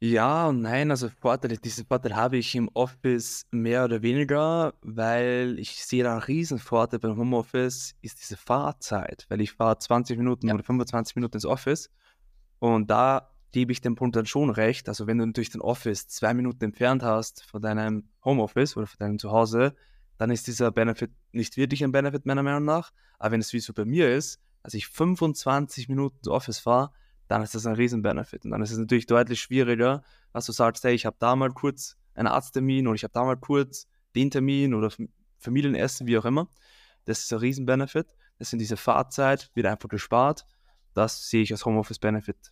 Ja 0.01 0.47
und 0.47 0.61
nein, 0.61 0.91
also 0.91 1.09
Vorteile, 1.09 1.57
diesen 1.57 1.85
Vorteil 1.85 2.15
habe 2.15 2.37
ich 2.37 2.55
im 2.55 2.69
Office 2.73 3.45
mehr 3.51 3.83
oder 3.83 4.01
weniger, 4.01 4.73
weil 4.81 5.57
ich 5.59 5.83
sehe 5.83 6.03
da 6.03 6.13
einen 6.13 6.21
Riesenvorteil 6.21 6.99
beim 6.99 7.17
Homeoffice, 7.17 7.95
ist 8.01 8.21
diese 8.21 8.37
Fahrzeit, 8.37 9.25
weil 9.27 9.41
ich 9.41 9.51
fahre 9.51 9.77
20 9.77 10.17
Minuten 10.17 10.47
ja. 10.47 10.53
oder 10.53 10.63
25 10.63 11.17
Minuten 11.17 11.35
ins 11.35 11.45
Office 11.45 11.89
und 12.59 12.89
da 12.89 13.29
gebe 13.51 13.73
ich 13.73 13.81
dem 13.81 13.95
Punkt 13.95 14.15
dann 14.15 14.25
schon 14.25 14.49
recht. 14.49 14.87
Also 14.87 15.05
wenn 15.05 15.17
du 15.17 15.25
natürlich 15.25 15.49
den 15.49 15.59
Office 15.61 16.07
zwei 16.07 16.33
Minuten 16.33 16.63
entfernt 16.63 17.03
hast 17.03 17.43
von 17.43 17.61
deinem 17.61 18.09
Homeoffice 18.23 18.77
oder 18.77 18.87
von 18.87 18.99
deinem 18.99 19.19
Zuhause, 19.19 19.75
dann 20.17 20.31
ist 20.31 20.47
dieser 20.47 20.71
Benefit 20.71 21.11
nicht 21.31 21.57
wirklich 21.57 21.83
ein 21.83 21.91
Benefit 21.91 22.25
meiner 22.25 22.43
Meinung 22.43 22.65
nach. 22.65 22.91
Aber 23.17 23.31
wenn 23.31 23.41
es 23.41 23.51
wie 23.53 23.59
so 23.59 23.73
bei 23.73 23.85
mir 23.85 24.15
ist, 24.15 24.39
als 24.63 24.73
ich 24.75 24.87
25 24.87 25.89
Minuten 25.89 26.17
ins 26.19 26.27
Office 26.27 26.59
fahre, 26.59 26.91
dann 27.29 27.43
ist 27.43 27.53
das 27.53 27.67
ein 27.67 27.75
Riesen-Benefit. 27.75 28.43
Und 28.43 28.51
dann 28.51 28.61
ist 28.63 28.71
es 28.71 28.77
natürlich 28.77 29.05
deutlich 29.05 29.39
schwieriger, 29.39 30.03
dass 30.33 30.47
du 30.47 30.51
sagst, 30.51 30.83
hey, 30.83 30.95
ich 30.95 31.05
habe 31.05 31.15
da 31.19 31.35
mal 31.35 31.51
kurz 31.51 31.95
einen 32.15 32.27
Arzttermin 32.27 32.87
oder 32.87 32.95
ich 32.95 33.03
habe 33.03 33.13
da 33.13 33.23
mal 33.23 33.37
kurz 33.37 33.87
den 34.15 34.31
Termin 34.31 34.73
oder 34.73 34.91
Familienessen, 35.37 36.07
wie 36.07 36.17
auch 36.17 36.25
immer. 36.25 36.49
Das 37.05 37.19
ist 37.19 37.31
ein 37.31 37.39
Riesen-Benefit. 37.39 38.07
Das 38.39 38.49
sind 38.49 38.59
diese 38.59 38.77
Fahrzeit, 38.77 39.51
wird 39.53 39.67
einfach 39.67 39.89
gespart. 39.89 40.45
Das 40.95 41.29
sehe 41.29 41.43
ich 41.43 41.51
als 41.51 41.65
Homeoffice-Benefit. 41.65 42.51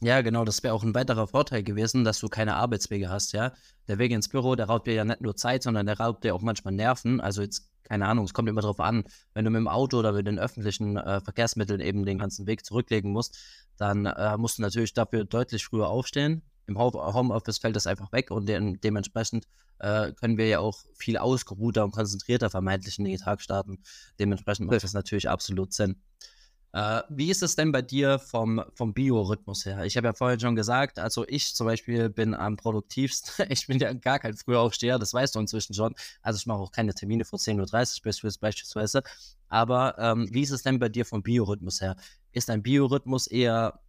Ja, 0.00 0.20
genau, 0.20 0.44
das 0.44 0.62
wäre 0.64 0.74
auch 0.74 0.82
ein 0.82 0.94
weiterer 0.94 1.28
Vorteil 1.28 1.62
gewesen, 1.62 2.04
dass 2.04 2.18
du 2.18 2.28
keine 2.28 2.56
Arbeitswege 2.56 3.08
hast, 3.08 3.32
ja. 3.32 3.52
Der 3.86 3.98
Weg 3.98 4.10
ins 4.10 4.28
Büro, 4.28 4.56
der 4.56 4.66
raubt 4.66 4.88
dir 4.88 4.94
ja 4.94 5.04
nicht 5.04 5.20
nur 5.20 5.36
Zeit, 5.36 5.62
sondern 5.62 5.86
der 5.86 5.98
raubt 5.98 6.24
dir 6.24 6.34
auch 6.34 6.42
manchmal 6.42 6.74
Nerven. 6.74 7.20
Also 7.20 7.40
jetzt 7.40 7.70
keine 7.86 8.06
Ahnung, 8.06 8.24
es 8.24 8.34
kommt 8.34 8.48
immer 8.48 8.60
drauf 8.60 8.80
an, 8.80 9.04
wenn 9.32 9.44
du 9.44 9.50
mit 9.50 9.60
dem 9.60 9.68
Auto 9.68 9.98
oder 9.98 10.12
mit 10.12 10.26
den 10.26 10.38
öffentlichen 10.38 10.96
äh, 10.96 11.20
Verkehrsmitteln 11.20 11.80
eben 11.80 12.04
den 12.04 12.18
ganzen 12.18 12.46
Weg 12.46 12.64
zurücklegen 12.64 13.12
musst, 13.12 13.38
dann 13.76 14.06
äh, 14.06 14.36
musst 14.36 14.58
du 14.58 14.62
natürlich 14.62 14.94
dafür 14.94 15.24
deutlich 15.24 15.64
früher 15.64 15.88
aufstehen. 15.88 16.42
Im 16.66 16.78
Homeoffice 16.78 17.58
fällt 17.58 17.76
das 17.76 17.86
einfach 17.86 18.10
weg 18.12 18.30
und 18.30 18.48
de 18.48 18.76
dementsprechend 18.78 19.46
äh, 19.78 20.12
können 20.12 20.36
wir 20.36 20.48
ja 20.48 20.58
auch 20.58 20.78
viel 20.94 21.16
ausgeruhter 21.16 21.84
und 21.84 21.92
konzentrierter 21.92 22.50
vermeintlich 22.50 22.98
in 22.98 23.04
den 23.04 23.18
Tag 23.18 23.40
starten. 23.40 23.78
Dementsprechend 24.18 24.66
macht 24.66 24.82
das 24.82 24.94
natürlich 24.94 25.28
absolut 25.28 25.72
Sinn. 25.72 26.02
Äh, 26.76 27.02
wie 27.08 27.30
ist 27.30 27.42
es 27.42 27.56
denn 27.56 27.72
bei 27.72 27.80
dir 27.80 28.18
vom, 28.18 28.62
vom 28.74 28.92
Biorhythmus 28.92 29.64
her? 29.64 29.84
Ich 29.84 29.96
habe 29.96 30.08
ja 30.08 30.12
vorhin 30.12 30.40
schon 30.40 30.56
gesagt, 30.56 30.98
also 30.98 31.24
ich 31.26 31.54
zum 31.54 31.66
Beispiel 31.66 32.10
bin 32.10 32.34
am 32.34 32.56
produktivsten. 32.56 33.46
Ich 33.50 33.66
bin 33.66 33.78
ja 33.78 33.94
gar 33.94 34.18
kein 34.18 34.36
Frühaufsteher, 34.36 34.98
das 34.98 35.14
weißt 35.14 35.34
du 35.34 35.40
inzwischen 35.40 35.72
schon. 35.72 35.94
Also 36.20 36.36
ich 36.38 36.46
mache 36.46 36.58
auch 36.58 36.72
keine 36.72 36.92
Termine 36.92 37.24
vor 37.24 37.38
10.30 37.38 38.24
Uhr 38.24 38.32
beispielsweise. 38.40 39.02
Aber 39.48 39.96
ähm, 39.98 40.28
wie 40.30 40.42
ist 40.42 40.50
es 40.50 40.64
denn 40.64 40.78
bei 40.78 40.90
dir 40.90 41.06
vom 41.06 41.22
Biorhythmus 41.22 41.80
her? 41.80 41.96
Ist 42.36 42.50
dein 42.50 42.62
Biorhythmus 42.62 43.28
eher 43.28 43.80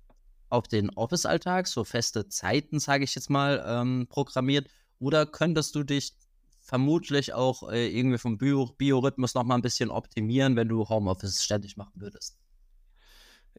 auf 0.48 0.70
den 0.70 0.90
Office-Alltag, 0.92 1.68
so 1.68 1.84
feste 1.84 2.30
Zeiten, 2.30 2.80
sage 2.80 3.04
ich 3.04 3.14
jetzt 3.14 3.30
mal, 3.30 3.62
ähm, 3.68 4.08
programmiert? 4.10 4.70
Oder 5.00 5.26
könntest 5.26 5.76
du 5.76 5.84
dich 5.84 6.14
vermutlich 6.62 7.34
auch 7.34 7.70
äh, 7.70 7.90
irgendwie 7.90 8.18
vom 8.18 8.38
Bio 8.38 8.68
Biorhythmus 8.78 9.36
nochmal 9.36 9.58
ein 9.58 9.62
bisschen 9.62 9.90
optimieren, 9.90 10.56
wenn 10.56 10.70
du 10.70 10.88
Homeoffice 10.88 11.44
ständig 11.44 11.76
machen 11.76 11.92
würdest? 11.96 12.38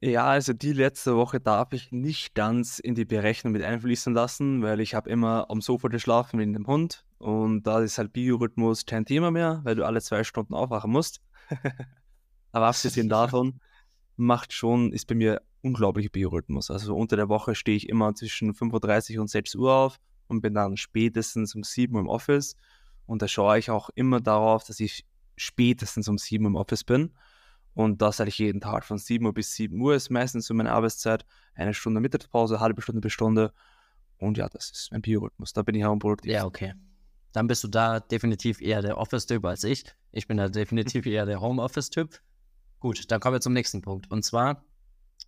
Ja, 0.01 0.25
also 0.25 0.55
die 0.55 0.73
letzte 0.73 1.17
Woche 1.17 1.39
darf 1.39 1.75
ich 1.75 1.93
nicht 1.93 2.35
ganz 2.35 2.79
in 2.79 2.95
die 2.95 3.05
Berechnung 3.05 3.53
mit 3.53 3.65
einfließen 3.65 4.15
lassen, 4.15 4.63
weil 4.63 4.81
ich 4.81 4.95
habe 4.95 5.11
immer 5.11 5.51
am 5.51 5.61
Sofa 5.61 5.89
geschlafen 5.89 6.39
mit 6.39 6.55
dem 6.55 6.67
Hund 6.67 7.05
und 7.19 7.65
da 7.65 7.81
ist 7.81 7.99
halt 7.99 8.15
Biorhythmus 8.15 8.87
kein 8.87 9.05
Thema 9.05 9.31
mehr, 9.31 9.61
weil 9.65 9.75
du 9.75 9.85
alle 9.85 10.01
zwei 10.01 10.25
Stunden 10.25 10.55
aufwachen 10.55 10.91
musst. 10.91 11.21
Aber 12.53 12.69
abgesehen 12.69 13.09
davon 13.11 13.61
macht 14.19 14.53
schon, 14.53 14.93
ist 14.93 15.07
bei 15.07 15.15
mir 15.15 15.43
unglaublicher 15.63 16.11
Biorhythmus. 16.11 16.71
Also 16.71 16.95
unter 16.95 17.17
der 17.17 17.29
Woche 17.29 17.55
stehe 17.55 17.77
ich 17.77 17.89
immer 17.89 18.15
zwischen 18.15 18.53
5.30 18.53 19.19
und 19.19 19.29
6 19.29 19.55
Uhr 19.55 19.73
auf 19.73 20.01
und 20.27 20.41
bin 20.41 20.55
dann 20.55 20.77
spätestens 20.77 21.55
um 21.55 21.63
7 21.63 21.95
Uhr 21.95 22.01
im 22.01 22.09
Office. 22.09 22.57
Und 23.07 23.23
da 23.23 23.29
schaue 23.29 23.59
ich 23.59 23.71
auch 23.71 23.91
immer 23.95 24.21
darauf, 24.21 24.65
dass 24.65 24.81
ich 24.81 25.07
spätestens 25.37 26.09
um 26.09 26.19
7 26.19 26.45
Uhr 26.45 26.51
im 26.51 26.57
Office 26.57 26.85
bin. 26.85 27.15
Und 27.75 28.03
das 28.03 28.17
sage 28.17 28.29
ich 28.29 28.39
jeden 28.39 28.61
Tag. 28.61 28.85
Von 28.85 28.99
7 28.99 29.25
Uhr 29.25 29.33
bis 29.33 29.55
7 29.55 29.81
Uhr 29.81 29.95
ist 29.95 30.11
meistens 30.11 30.47
so 30.47 30.55
meine 30.55 30.73
Arbeitszeit. 30.73 31.25
Eine 31.55 31.75
Stunde 31.75 32.01
Mittagspause, 32.01 32.61
halbe 32.61 32.83
Stunde 32.83 33.01
bis 33.01 33.13
Stunde. 33.13 33.53
Und 34.19 34.37
ja, 34.37 34.49
das 34.49 34.71
ist 34.71 34.89
mein 34.91 35.01
Biorhythmus. 35.01 35.53
Da 35.53 35.63
bin 35.63 35.77
ich 35.77 35.85
auch 35.85 35.97
produktiv. 35.97 36.33
Ja, 36.33 36.45
okay. 36.45 36.75
Dann 37.33 37.47
bist 37.47 37.63
du 37.63 37.69
da 37.69 38.01
definitiv 38.01 38.61
eher 38.61 38.83
der 38.83 38.99
Office-Typ 38.99 39.45
als 39.45 39.63
ich. 39.63 39.85
Ich 40.11 40.27
bin 40.27 40.39
da 40.39 40.49
definitiv 40.49 41.07
eher 41.07 41.25
der 41.25 41.41
Homeoffice-Typ. 41.41 42.21
Gut, 42.81 43.11
dann 43.11 43.21
kommen 43.21 43.35
wir 43.35 43.41
zum 43.41 43.53
nächsten 43.53 43.83
Punkt. 43.83 44.11
Und 44.11 44.25
zwar 44.25 44.65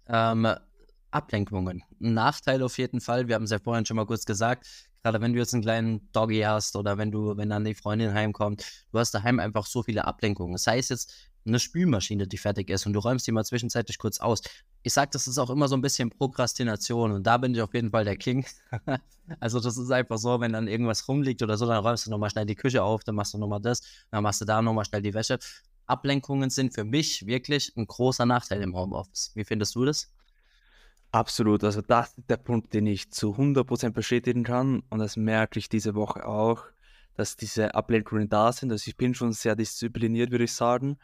ähm, 0.06 0.46
Ablenkungen. 1.10 1.82
Ein 2.00 2.14
Nachteil 2.14 2.62
auf 2.62 2.78
jeden 2.78 3.00
Fall. 3.00 3.28
Wir 3.28 3.34
haben 3.34 3.44
es 3.44 3.50
ja 3.50 3.58
vorhin 3.58 3.84
schon 3.86 3.96
mal 3.96 4.06
kurz 4.06 4.24
gesagt. 4.24 4.66
Gerade 5.02 5.20
wenn 5.20 5.32
du 5.32 5.38
jetzt 5.38 5.54
einen 5.54 5.62
kleinen 5.62 6.12
Doggy 6.12 6.42
hast 6.42 6.76
oder 6.76 6.98
wenn 6.98 7.10
du, 7.10 7.36
wenn 7.36 7.48
dann 7.48 7.64
die 7.64 7.74
Freundin 7.74 8.12
heimkommt, 8.12 8.64
du 8.92 8.98
hast 8.98 9.12
daheim 9.12 9.40
einfach 9.40 9.66
so 9.66 9.82
viele 9.82 10.04
Ablenkungen. 10.04 10.52
Das 10.52 10.66
heißt 10.66 10.90
jetzt, 10.90 11.30
eine 11.46 11.58
Spülmaschine, 11.58 12.26
die 12.26 12.38
fertig 12.38 12.70
ist 12.70 12.86
und 12.86 12.92
du 12.92 13.00
räumst 13.00 13.26
die 13.26 13.32
mal 13.32 13.44
zwischenzeitlich 13.44 13.98
kurz 13.98 14.20
aus. 14.20 14.42
Ich 14.82 14.92
sage, 14.92 15.10
das 15.12 15.26
ist 15.26 15.38
auch 15.38 15.50
immer 15.50 15.68
so 15.68 15.76
ein 15.76 15.80
bisschen 15.80 16.10
Prokrastination 16.10 17.12
und 17.12 17.26
da 17.26 17.38
bin 17.38 17.54
ich 17.54 17.62
auf 17.62 17.74
jeden 17.74 17.90
Fall 17.90 18.04
der 18.04 18.16
King. 18.16 18.44
also 19.40 19.60
das 19.60 19.76
ist 19.76 19.90
einfach 19.90 20.18
so, 20.18 20.40
wenn 20.40 20.52
dann 20.52 20.68
irgendwas 20.68 21.08
rumliegt 21.08 21.42
oder 21.42 21.56
so, 21.56 21.66
dann 21.66 21.82
räumst 21.82 22.06
du 22.06 22.10
nochmal 22.10 22.30
schnell 22.30 22.46
die 22.46 22.54
Küche 22.54 22.82
auf, 22.82 23.04
dann 23.04 23.14
machst 23.14 23.34
du 23.34 23.38
nochmal 23.38 23.60
das, 23.60 23.82
dann 24.10 24.22
machst 24.22 24.40
du 24.40 24.44
da 24.44 24.60
nochmal 24.60 24.84
schnell 24.84 25.02
die 25.02 25.14
Wäsche. 25.14 25.38
Ablenkungen 25.90 26.50
sind 26.50 26.74
für 26.74 26.84
mich 26.84 27.26
wirklich 27.26 27.72
ein 27.76 27.86
großer 27.86 28.24
Nachteil 28.24 28.62
im 28.62 28.74
Homeoffice. 28.74 29.32
Wie 29.34 29.44
findest 29.44 29.74
du 29.74 29.84
das? 29.84 30.12
Absolut, 31.12 31.64
also 31.64 31.82
das 31.82 32.16
ist 32.16 32.30
der 32.30 32.36
Punkt, 32.36 32.72
den 32.72 32.86
ich 32.86 33.10
zu 33.10 33.34
100% 33.34 33.90
bestätigen 33.90 34.44
kann 34.44 34.84
und 34.90 35.00
das 35.00 35.16
merke 35.16 35.58
ich 35.58 35.68
diese 35.68 35.96
Woche 35.96 36.24
auch, 36.24 36.62
dass 37.14 37.36
diese 37.36 37.74
Ablenkungen 37.74 38.28
da 38.28 38.52
sind. 38.52 38.70
Also 38.70 38.88
ich 38.88 38.96
bin 38.96 39.14
schon 39.14 39.32
sehr 39.32 39.56
diszipliniert, 39.56 40.30
würde 40.30 40.44
ich 40.44 40.52
sagen. 40.52 40.98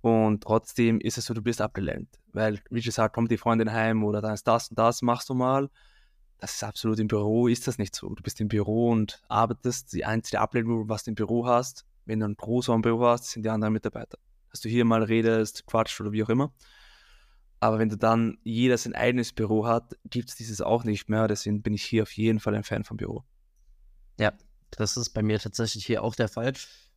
Und 0.00 0.44
trotzdem 0.44 1.00
ist 1.00 1.18
es 1.18 1.26
so, 1.26 1.34
du 1.34 1.42
bist 1.42 1.60
abgelenkt. 1.60 2.20
Weil, 2.32 2.60
wie 2.70 2.80
gesagt, 2.80 3.14
kommt 3.14 3.30
die 3.30 3.36
Freundin 3.36 3.72
heim 3.72 4.04
oder 4.04 4.20
dann 4.20 4.34
ist 4.34 4.46
das 4.46 4.68
und 4.68 4.78
das, 4.78 5.02
machst 5.02 5.28
du 5.28 5.34
mal. 5.34 5.68
Das 6.38 6.54
ist 6.54 6.64
absolut 6.64 6.98
im 6.98 7.08
Büro, 7.08 7.48
ist 7.48 7.68
das 7.68 7.78
nicht 7.78 7.94
so. 7.94 8.08
Du 8.08 8.22
bist 8.22 8.40
im 8.40 8.48
Büro 8.48 8.90
und 8.90 9.22
arbeitest. 9.28 9.92
Die 9.92 10.04
einzige 10.04 10.40
Ablenkung, 10.40 10.88
was 10.88 11.04
du 11.04 11.10
im 11.10 11.14
Büro 11.14 11.46
hast, 11.46 11.84
wenn 12.04 12.20
du 12.20 12.26
ein 12.26 12.36
großes 12.36 12.74
Büro 12.82 13.06
hast, 13.06 13.30
sind 13.30 13.44
die 13.44 13.50
anderen 13.50 13.72
Mitarbeiter. 13.72 14.18
Dass 14.50 14.60
du 14.60 14.68
hier 14.68 14.84
mal 14.84 15.02
redest, 15.02 15.66
quatscht 15.66 16.00
oder 16.00 16.12
wie 16.12 16.22
auch 16.24 16.28
immer. 16.28 16.52
Aber 17.60 17.78
wenn 17.78 17.88
du 17.88 17.96
dann 17.96 18.38
jeder 18.42 18.76
sein 18.76 18.94
eigenes 18.94 19.32
Büro 19.32 19.66
hat, 19.66 19.96
gibt 20.04 20.30
es 20.30 20.36
dieses 20.36 20.60
auch 20.60 20.84
nicht 20.84 21.08
mehr. 21.08 21.28
Deswegen 21.28 21.62
bin 21.62 21.74
ich 21.74 21.84
hier 21.84 22.02
auf 22.02 22.12
jeden 22.12 22.40
Fall 22.40 22.54
ein 22.56 22.64
Fan 22.64 22.82
vom 22.84 22.96
Büro. 22.96 23.24
Ja, 24.18 24.32
das 24.72 24.96
ist 24.96 25.10
bei 25.10 25.22
mir 25.22 25.38
tatsächlich 25.38 25.86
hier 25.86 26.02
auch 26.02 26.16
der 26.16 26.28
Fall. 26.28 26.54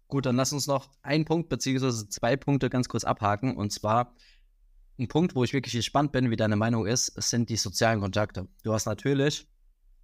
Gut, 0.07 0.25
dann 0.25 0.35
lass 0.35 0.53
uns 0.53 0.67
noch 0.67 0.89
einen 1.01 1.25
Punkt 1.25 1.49
beziehungsweise 1.49 2.09
zwei 2.09 2.35
Punkte 2.35 2.69
ganz 2.69 2.89
kurz 2.89 3.03
abhaken. 3.03 3.55
Und 3.55 3.71
zwar 3.73 4.15
ein 4.97 5.07
Punkt, 5.07 5.35
wo 5.35 5.43
ich 5.43 5.53
wirklich 5.53 5.73
gespannt 5.73 6.11
bin, 6.11 6.31
wie 6.31 6.35
deine 6.35 6.55
Meinung 6.55 6.85
ist, 6.87 7.13
sind 7.21 7.49
die 7.49 7.57
sozialen 7.57 8.01
Kontakte. 8.01 8.47
Du 8.63 8.73
hast 8.73 8.85
natürlich 8.85 9.47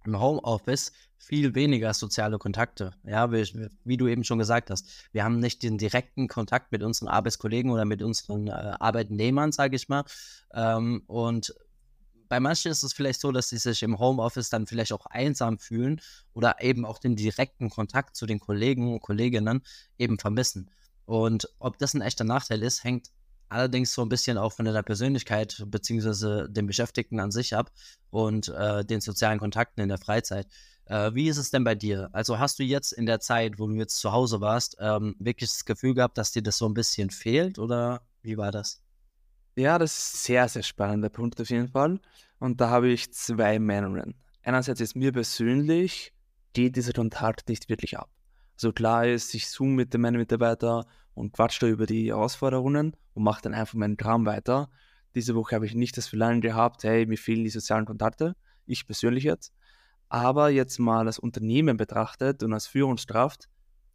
im 0.06 0.20
Homeoffice 0.20 0.92
viel 1.18 1.54
weniger 1.54 1.94
soziale 1.94 2.38
Kontakte. 2.38 2.92
Ja, 3.04 3.30
wie, 3.30 3.68
wie, 3.84 3.96
du 3.96 4.08
eben 4.08 4.24
schon 4.24 4.38
gesagt 4.38 4.70
hast, 4.70 4.88
wir 5.12 5.22
haben 5.22 5.38
nicht 5.38 5.62
den 5.62 5.78
direkten 5.78 6.26
Kontakt 6.26 6.72
mit 6.72 6.82
unseren 6.82 7.08
Arbeitskollegen 7.08 7.70
oder 7.70 7.84
mit 7.84 8.02
unseren 8.02 8.48
äh, 8.48 8.50
Arbeitnehmern, 8.50 9.52
sage 9.52 9.76
ich 9.76 9.88
mal. 9.88 10.04
Ähm, 10.52 11.02
und 11.06 11.54
bei 12.28 12.40
manchen 12.40 12.72
ist 12.72 12.82
es 12.82 12.92
vielleicht 12.92 13.20
so, 13.20 13.30
dass 13.30 13.50
sie 13.50 13.58
sich 13.58 13.82
im 13.82 13.98
Homeoffice 13.98 14.48
dann 14.48 14.66
vielleicht 14.66 14.92
auch 14.92 15.06
einsam 15.06 15.58
fühlen 15.58 16.00
oder 16.32 16.62
eben 16.62 16.84
auch 16.84 16.98
den 16.98 17.14
direkten 17.14 17.70
Kontakt 17.70 18.16
zu 18.16 18.26
den 18.26 18.40
Kollegen 18.40 18.92
und 18.92 19.00
Kolleginnen 19.00 19.62
eben 19.98 20.18
vermissen. 20.18 20.70
Und 21.04 21.48
ob 21.58 21.78
das 21.78 21.94
ein 21.94 22.00
echter 22.00 22.24
Nachteil 22.24 22.62
ist, 22.62 22.84
hängt 22.84 23.10
allerdings 23.52 23.92
so 23.92 24.02
ein 24.02 24.08
bisschen 24.08 24.38
auch 24.38 24.52
von 24.52 24.64
der 24.64 24.82
Persönlichkeit 24.82 25.62
bzw. 25.66 26.48
den 26.48 26.66
Beschäftigten 26.66 27.20
an 27.20 27.30
sich 27.30 27.54
ab 27.54 27.70
und 28.10 28.48
äh, 28.48 28.84
den 28.84 29.00
sozialen 29.00 29.38
Kontakten 29.38 29.82
in 29.82 29.88
der 29.88 29.98
Freizeit. 29.98 30.46
Äh, 30.86 31.14
wie 31.14 31.28
ist 31.28 31.36
es 31.36 31.50
denn 31.50 31.64
bei 31.64 31.74
dir? 31.74 32.10
Also 32.12 32.38
hast 32.38 32.58
du 32.58 32.64
jetzt 32.64 32.92
in 32.92 33.06
der 33.06 33.20
Zeit, 33.20 33.58
wo 33.58 33.66
du 33.66 33.74
jetzt 33.74 33.98
zu 33.98 34.12
Hause 34.12 34.40
warst, 34.40 34.76
ähm, 34.80 35.14
wirklich 35.18 35.50
das 35.50 35.64
Gefühl 35.64 35.94
gehabt, 35.94 36.18
dass 36.18 36.32
dir 36.32 36.42
das 36.42 36.58
so 36.58 36.68
ein 36.68 36.74
bisschen 36.74 37.10
fehlt 37.10 37.58
oder 37.58 38.02
wie 38.22 38.36
war 38.36 38.50
das? 38.50 38.82
Ja, 39.54 39.78
das 39.78 39.92
ist 39.92 40.14
ein 40.14 40.18
sehr, 40.18 40.48
sehr 40.48 40.62
spannender 40.62 41.10
Punkt 41.10 41.40
auf 41.40 41.50
jeden 41.50 41.68
Fall. 41.68 42.00
Und 42.38 42.60
da 42.60 42.70
habe 42.70 42.88
ich 42.88 43.12
zwei 43.12 43.58
Meinungen. 43.58 44.14
Einerseits 44.42 44.80
ist 44.80 44.96
mir 44.96 45.12
persönlich, 45.12 46.12
geht 46.52 46.76
dieser 46.76 46.92
Kontakt 46.92 47.48
nicht 47.48 47.68
wirklich 47.68 47.98
ab. 47.98 48.10
Also 48.54 48.72
klar 48.72 49.06
ist, 49.06 49.34
ich 49.34 49.48
zoome 49.48 49.74
mit 49.74 49.94
meinen 49.96 50.16
Mitarbeitern 50.16 50.84
und 51.14 51.32
quatsche 51.32 51.60
da 51.60 51.66
über 51.68 51.86
die 51.86 52.08
Herausforderungen 52.08 52.96
und 53.14 53.22
mache 53.22 53.42
dann 53.42 53.54
einfach 53.54 53.74
meinen 53.74 53.96
Kram 53.96 54.26
weiter. 54.26 54.68
Diese 55.14 55.34
Woche 55.34 55.54
habe 55.54 55.66
ich 55.66 55.74
nicht 55.74 55.96
das 55.96 56.08
Verlangen 56.08 56.40
gehabt, 56.40 56.84
hey, 56.84 57.06
mir 57.06 57.18
fehlen 57.18 57.44
die 57.44 57.50
sozialen 57.50 57.84
Kontakte. 57.84 58.34
Ich 58.66 58.86
persönlich 58.86 59.24
jetzt. 59.24 59.52
Aber 60.08 60.50
jetzt 60.50 60.78
mal 60.78 61.04
das 61.04 61.18
Unternehmen 61.18 61.76
betrachtet 61.76 62.42
und 62.42 62.52
als 62.52 62.66
Führungskraft, 62.66 63.48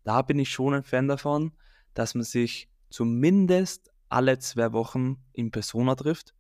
da 0.03 0.21
bin 0.21 0.39
ich 0.39 0.49
schon 0.49 0.73
ein 0.73 0.84
Fan 0.84 1.08
davon, 1.08 1.53
dass 1.93 2.15
man 2.15 2.23
sich 2.23 2.69
zumindest 2.89 3.91
alle 4.10 4.39
zwei 4.39 4.71
Wochen 4.73 5.17
in 5.34 5.51
Persona 5.51 5.95
trifft, 5.95 6.34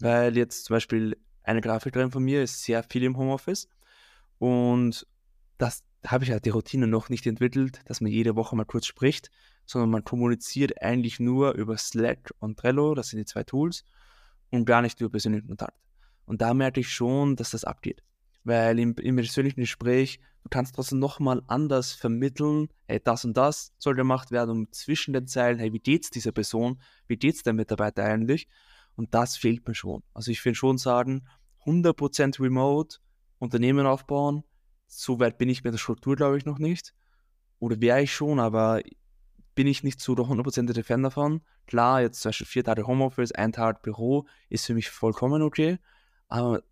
weil 0.00 0.36
jetzt 0.36 0.64
zum 0.66 0.76
Beispiel 0.76 1.16
eine 1.42 1.60
Grafikerin 1.60 2.10
von 2.10 2.22
mir 2.22 2.42
ist 2.42 2.62
sehr 2.62 2.82
viel 2.82 3.02
im 3.02 3.16
Homeoffice 3.16 3.68
und 4.38 5.06
das 5.58 5.84
habe 6.06 6.24
ich 6.24 6.30
halt 6.30 6.44
die 6.44 6.50
Routine 6.50 6.86
noch 6.86 7.08
nicht 7.08 7.26
entwickelt, 7.26 7.80
dass 7.86 8.00
man 8.00 8.10
jede 8.10 8.34
Woche 8.36 8.56
mal 8.56 8.64
kurz 8.64 8.86
spricht, 8.86 9.30
sondern 9.66 9.90
man 9.90 10.04
kommuniziert 10.04 10.82
eigentlich 10.82 11.20
nur 11.20 11.52
über 11.52 11.76
Slack 11.78 12.32
und 12.38 12.58
Trello, 12.58 12.94
das 12.94 13.08
sind 13.08 13.18
die 13.18 13.24
zwei 13.24 13.44
Tools, 13.44 13.84
und 14.50 14.64
gar 14.64 14.82
nicht 14.82 15.00
über 15.00 15.10
persönlichen 15.10 15.46
Kontakt. 15.48 15.78
Und 16.24 16.42
da 16.42 16.54
merke 16.54 16.80
ich 16.80 16.88
schon, 16.88 17.36
dass 17.36 17.50
das 17.50 17.64
abgeht. 17.64 18.02
Weil 18.44 18.78
im, 18.78 18.94
im 18.96 19.16
persönlichen 19.16 19.60
Gespräch, 19.60 20.18
du 20.42 20.48
kannst 20.48 20.74
trotzdem 20.74 20.98
nochmal 20.98 21.42
anders 21.46 21.92
vermitteln, 21.92 22.68
hey, 22.86 23.00
das 23.02 23.24
und 23.24 23.36
das 23.36 23.72
soll 23.78 23.94
gemacht 23.94 24.32
werden, 24.32 24.50
um 24.50 24.72
zwischen 24.72 25.14
den 25.14 25.26
Zeilen, 25.26 25.58
hey, 25.58 25.72
wie 25.72 25.78
geht's 25.78 26.10
dieser 26.10 26.32
Person, 26.32 26.80
wie 27.06 27.16
geht's 27.16 27.42
der 27.42 27.52
Mitarbeiter 27.52 28.04
eigentlich? 28.04 28.48
Und 28.96 29.14
das 29.14 29.36
fehlt 29.36 29.66
mir 29.66 29.74
schon. 29.74 30.02
Also 30.12 30.30
ich 30.32 30.44
will 30.44 30.54
schon 30.54 30.76
sagen, 30.76 31.24
100% 31.64 32.40
remote, 32.40 32.98
Unternehmen 33.38 33.86
aufbauen, 33.86 34.44
so 34.92 35.18
weit 35.20 35.38
bin 35.38 35.48
ich 35.48 35.64
mit 35.64 35.72
der 35.72 35.78
Struktur, 35.78 36.16
glaube 36.16 36.36
ich, 36.36 36.44
noch 36.44 36.58
nicht. 36.58 36.94
Oder 37.58 37.80
wäre 37.80 38.02
ich 38.02 38.14
schon, 38.14 38.38
aber 38.40 38.82
bin 39.54 39.66
ich 39.66 39.82
nicht 39.82 40.00
so 40.00 40.14
der 40.14 40.26
100% 40.26 40.82
Fan 40.82 41.02
davon. 41.02 41.42
Klar, 41.66 42.02
jetzt 42.02 42.20
zum 42.20 42.28
Beispiel 42.28 42.46
vier 42.46 42.64
Tage 42.64 42.86
Homeoffice, 42.86 43.32
ein 43.32 43.52
Tag 43.52 43.82
Büro 43.82 44.26
ist 44.48 44.66
für 44.66 44.74
mich 44.74 44.90
vollkommen 44.90 45.42
okay. 45.42 45.78
Aber 46.28 46.62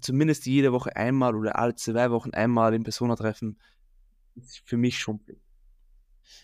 zumindest 0.00 0.46
jede 0.46 0.72
Woche 0.72 0.94
einmal 0.94 1.34
oder 1.34 1.58
alle 1.58 1.74
zwei 1.74 2.10
Wochen 2.10 2.30
einmal 2.30 2.74
in 2.74 2.84
Persona 2.84 3.16
treffen, 3.16 3.58
ist 4.36 4.62
für 4.64 4.76
mich 4.76 4.98
schon. 4.98 5.20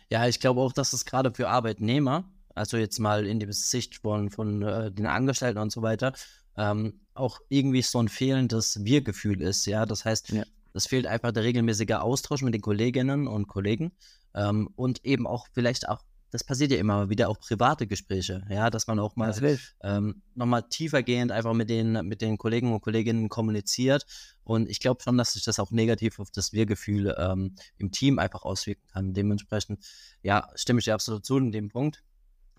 Ja, 0.08 0.26
ich 0.26 0.40
glaube 0.40 0.60
auch, 0.60 0.72
dass 0.72 0.92
es 0.92 1.04
gerade 1.04 1.32
für 1.32 1.48
Arbeitnehmer, 1.48 2.24
also 2.54 2.76
jetzt 2.76 2.98
mal 2.98 3.26
in 3.26 3.38
der 3.40 3.52
Sicht 3.52 3.96
von, 3.98 4.30
von 4.30 4.62
äh, 4.62 4.90
den 4.90 5.06
Angestellten 5.06 5.58
und 5.58 5.70
so 5.70 5.82
weiter, 5.82 6.12
ähm, 6.56 7.00
auch 7.14 7.40
irgendwie 7.48 7.82
so 7.82 8.00
ein 8.00 8.08
fehlendes 8.08 8.84
Wir-Gefühl 8.84 9.42
ist. 9.42 9.66
Ja, 9.66 9.86
das 9.86 10.04
heißt, 10.04 10.30
Ja. 10.30 10.44
Es 10.74 10.86
fehlt 10.86 11.06
einfach 11.06 11.32
der 11.32 11.44
regelmäßige 11.44 11.92
Austausch 11.92 12.42
mit 12.42 12.54
den 12.54 12.60
Kolleginnen 12.60 13.26
und 13.26 13.46
Kollegen 13.46 13.92
ähm, 14.34 14.68
und 14.76 15.04
eben 15.04 15.26
auch 15.26 15.46
vielleicht 15.52 15.88
auch, 15.88 16.02
das 16.30 16.44
passiert 16.44 16.70
ja 16.70 16.78
immer 16.78 17.10
wieder 17.10 17.28
auch 17.28 17.40
private 17.40 17.86
Gespräche, 17.86 18.44
ja, 18.48 18.70
dass 18.70 18.86
man 18.86 19.00
auch 19.00 19.16
mal 19.16 19.34
ähm, 19.82 20.22
nochmal 20.34 20.62
tiefergehend 20.68 21.32
einfach 21.32 21.54
mit 21.54 21.68
den, 21.68 21.92
mit 22.06 22.20
den 22.20 22.38
Kollegen 22.38 22.72
und 22.72 22.82
Kolleginnen 22.82 23.28
kommuniziert. 23.28 24.06
Und 24.44 24.68
ich 24.68 24.78
glaube 24.78 25.02
schon, 25.02 25.18
dass 25.18 25.32
sich 25.32 25.42
das 25.42 25.58
auch 25.58 25.72
negativ 25.72 26.20
auf 26.20 26.30
das 26.30 26.52
Wir-Gefühl 26.52 27.14
ähm, 27.18 27.56
im 27.78 27.90
Team 27.90 28.20
einfach 28.20 28.42
auswirken 28.42 28.86
kann. 28.92 29.12
Dementsprechend, 29.12 29.84
ja, 30.22 30.48
stimme 30.54 30.78
ich 30.78 30.84
dir 30.84 30.94
absolut 30.94 31.26
zu 31.26 31.36
in 31.36 31.50
dem 31.50 31.68
Punkt. 31.68 32.04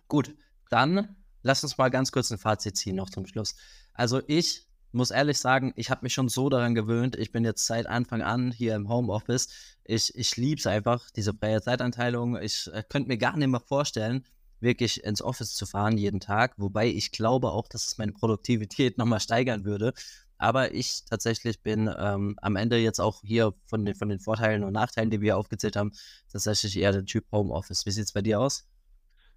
Gut, 0.09 0.35
dann 0.69 1.15
lass 1.41 1.63
uns 1.63 1.77
mal 1.77 1.89
ganz 1.89 2.11
kurz 2.11 2.29
ein 2.31 2.37
Fazit 2.37 2.75
ziehen 2.75 2.95
noch 2.95 3.09
zum 3.09 3.25
Schluss. 3.25 3.55
Also 3.93 4.21
ich 4.27 4.67
muss 4.93 5.11
ehrlich 5.11 5.37
sagen, 5.37 5.73
ich 5.75 5.89
habe 5.89 6.03
mich 6.03 6.13
schon 6.13 6.29
so 6.29 6.49
daran 6.49 6.75
gewöhnt. 6.75 7.15
Ich 7.15 7.31
bin 7.31 7.45
jetzt 7.45 7.65
seit 7.65 7.87
Anfang 7.87 8.21
an 8.21 8.51
hier 8.51 8.75
im 8.75 8.89
Homeoffice. 8.89 9.49
Ich, 9.83 10.15
ich 10.15 10.37
liebe 10.37 10.59
es 10.59 10.67
einfach, 10.67 11.09
diese 11.11 11.33
freie 11.33 11.61
Zeitanteilung. 11.61 12.37
Ich 12.37 12.69
äh, 12.73 12.83
könnte 12.87 13.07
mir 13.07 13.17
gar 13.17 13.37
nicht 13.37 13.47
mehr 13.47 13.59
vorstellen, 13.59 14.25
wirklich 14.59 15.03
ins 15.03 15.21
Office 15.21 15.55
zu 15.55 15.65
fahren 15.65 15.97
jeden 15.97 16.19
Tag. 16.19 16.53
Wobei 16.57 16.87
ich 16.87 17.11
glaube 17.11 17.51
auch, 17.51 17.67
dass 17.67 17.87
es 17.87 17.97
meine 17.97 18.11
Produktivität 18.11 18.97
nochmal 18.99 19.19
steigern 19.19 19.65
würde. 19.65 19.93
Aber 20.37 20.73
ich 20.73 21.05
tatsächlich 21.05 21.61
bin 21.61 21.89
ähm, 21.99 22.35
am 22.41 22.55
Ende 22.55 22.77
jetzt 22.77 22.99
auch 22.99 23.21
hier 23.23 23.53
von 23.65 23.85
den, 23.85 23.93
von 23.93 24.09
den 24.09 24.19
Vorteilen 24.19 24.63
und 24.63 24.73
Nachteilen, 24.73 25.11
die 25.11 25.21
wir 25.21 25.37
aufgezählt 25.37 25.75
haben, 25.75 25.91
tatsächlich 26.31 26.77
eher 26.77 26.91
der 26.91 27.05
Typ 27.05 27.25
Homeoffice. 27.31 27.85
Wie 27.85 27.91
sieht 27.91 28.05
es 28.05 28.11
bei 28.11 28.23
dir 28.23 28.39
aus? 28.39 28.65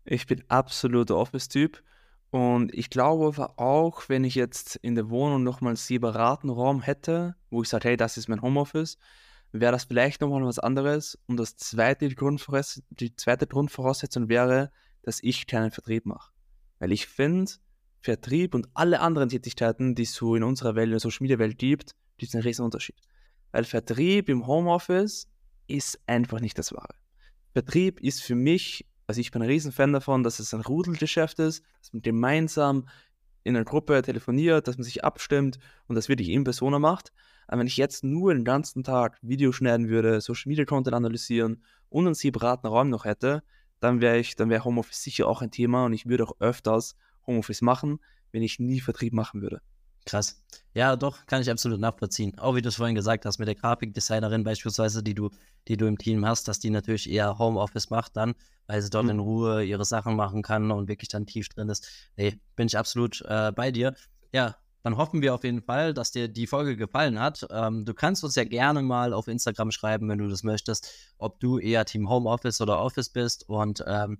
Ich 0.07 0.27
bin 0.27 0.45
absoluter 0.49 1.17
Office-Typ 1.17 1.83
und 2.35 2.75
ich 2.75 2.91
glaube 2.91 3.29
aber 3.29 3.61
auch, 3.61 4.09
wenn 4.09 4.25
ich 4.25 4.35
jetzt 4.35 4.75
in 4.75 4.97
der 4.97 5.09
Wohnung 5.09 5.45
nochmal 5.45 5.71
einen 5.71 5.77
separaten 5.77 6.51
Raum 6.51 6.83
hätte, 6.83 7.37
wo 7.49 7.63
ich 7.63 7.69
sage, 7.69 7.91
hey, 7.91 7.97
das 7.97 8.17
ist 8.17 8.27
mein 8.29 8.43
Homeoffice, 8.43 8.99
wäre 9.53 9.71
das 9.71 9.85
vielleicht 9.85 10.21
nochmal 10.21 10.45
was 10.45 10.59
anderes. 10.59 11.17
Und 11.29 11.37
das 11.37 11.57
zweite 11.57 12.09
Grundvoraus 12.09 12.83
die 12.91 13.15
zweite 13.15 13.47
Grundvoraussetzung 13.47 14.29
wäre, 14.29 14.73
dass 15.03 15.23
ich 15.23 15.47
keinen 15.47 15.71
Vertrieb 15.71 16.07
mache. 16.07 16.33
Weil 16.81 16.91
ich 16.91 17.07
finde, 17.07 17.53
Vertrieb 18.01 18.57
und 18.57 18.67
alle 18.75 18.99
anderen 18.99 19.29
Tätigkeiten, 19.29 19.95
die 19.95 20.03
es 20.03 20.15
so 20.15 20.35
in 20.35 20.43
unserer 20.43 20.75
Welt, 20.75 20.87
in 20.87 20.91
der 20.91 20.99
Social 20.99 21.23
Media 21.23 21.39
Welt 21.39 21.57
gibt, 21.57 21.93
die 22.21 22.27
sind 22.27 22.41
ein 22.41 22.47
riesen 22.49 22.65
Unterschied. 22.65 22.97
Weil 23.53 23.63
Vertrieb 23.63 24.29
im 24.29 24.49
Homeoffice 24.49 25.29
ist 25.69 26.01
einfach 26.09 26.41
nicht 26.41 26.59
das 26.59 26.73
Wahre. 26.73 26.97
Vertrieb 27.53 28.01
ist 28.01 28.25
für 28.25 28.35
mich, 28.35 28.87
also 29.07 29.21
ich 29.21 29.31
bin 29.31 29.43
ein 29.43 29.49
Riesenfan 29.49 29.93
davon, 29.93 30.23
dass 30.23 30.39
es 30.39 30.55
ein 30.55 30.61
Rudelgeschäft 30.61 31.39
ist, 31.39 31.65
dass 31.81 31.93
man 31.93 32.03
gemeinsam 32.03 32.89
in 33.43 33.55
einer 33.55 33.65
Gruppe 33.65 34.01
telefoniert, 34.03 34.67
dass 34.67 34.79
man 34.79 34.85
sich 34.85 35.05
abstimmt 35.05 35.59
und 35.87 35.97
das 35.97 36.09
wirklich 36.09 36.31
in 36.31 36.45
Persona 36.45 36.79
macht. 36.79 37.13
Aber 37.47 37.61
wenn 37.61 37.67
ich 37.67 37.77
jetzt 37.77 38.03
nur 38.03 38.33
den 38.33 38.45
ganzen 38.45 38.83
Tag 38.83 39.19
Video 39.21 39.53
schneiden 39.53 39.89
würde, 39.89 40.21
Social 40.21 40.49
Media 40.49 40.65
Content 40.65 40.95
analysieren 40.95 41.63
und 41.91 42.07
einen 42.07 42.15
separaten 42.15 42.69
Raum 42.69 42.89
noch 42.89 43.05
hätte, 43.05 43.43
dann 43.81 44.01
wäre 44.01 44.19
ich, 44.19 44.35
dann 44.35 44.49
wäre 44.49 44.65
Homeoffice 44.65 45.03
sicher 45.03 45.29
auch 45.29 45.43
ein 45.43 45.51
Thema 45.51 45.85
und 45.85 45.93
ich 45.93 46.07
würde 46.07 46.25
auch 46.25 46.41
öfters 46.41 46.97
Homeoffice 47.27 47.61
machen, 47.61 48.01
wenn 48.33 48.43
ich 48.43 48.59
nie 48.59 48.81
Vertrieb 48.81 49.13
machen 49.13 49.43
würde. 49.43 49.61
Krass. 50.07 50.43
Ja, 50.75 50.97
doch, 50.97 51.25
kann 51.27 51.41
ich 51.41 51.51
absolut 51.51 51.81
nachvollziehen. 51.81 52.39
Auch 52.39 52.55
wie 52.57 52.63
du 52.63 52.69
es 52.69 52.77
vorhin 52.77 52.95
gesagt 52.95 53.25
hast, 53.25 53.39
mit 53.39 53.49
der 53.49 53.55
Grafikdesignerin 53.55 54.45
beispielsweise, 54.45 55.03
die 55.03 55.15
du, 55.15 55.31
die 55.69 55.77
du 55.77 55.87
im 55.87 55.97
Team 55.99 56.27
hast, 56.27 56.47
dass 56.49 56.59
die 56.59 56.71
natürlich 56.71 57.09
eher 57.11 57.39
Homeoffice 57.39 57.91
macht 57.91 58.17
dann, 58.17 58.35
weil 58.67 58.83
sie 58.83 58.91
dort 58.91 59.05
Mhm. 59.05 59.11
in 59.11 59.19
Ruhe 59.21 59.65
ihre 59.65 59.85
Sachen 59.85 60.15
machen 60.17 60.43
kann 60.43 60.71
und 60.71 60.89
wirklich 60.89 61.09
dann 61.09 61.27
tief 61.27 61.49
drin 61.49 61.69
ist. 61.71 61.89
Nee, 62.17 62.39
bin 62.57 62.67
ich 62.67 62.77
absolut 62.77 63.23
äh, 63.23 63.53
bei 63.53 63.71
dir. 63.71 63.95
Ja, 64.33 64.57
dann 64.83 64.99
hoffen 64.99 65.23
wir 65.23 65.33
auf 65.33 65.45
jeden 65.45 65.63
Fall, 65.63 65.95
dass 65.95 66.11
dir 66.11 66.29
die 66.29 66.47
Folge 66.47 66.77
gefallen 66.77 67.19
hat. 67.19 67.47
Ähm, 67.51 67.87
du 67.87 67.95
kannst 67.95 68.23
uns 68.25 68.35
ja 68.35 68.45
gerne 68.45 68.83
mal 68.83 69.15
auf 69.15 69.29
Instagram 69.29 69.71
schreiben, 69.71 70.09
wenn 70.11 70.19
du 70.19 70.29
das 70.29 70.43
möchtest, 70.43 70.91
ob 71.17 71.41
du 71.41 71.59
eher 71.59 71.87
Team 71.87 72.11
Homeoffice 72.11 72.61
oder 72.61 72.79
Office 72.81 73.09
bist 73.09 73.49
und 73.49 73.83
ähm, 73.87 74.19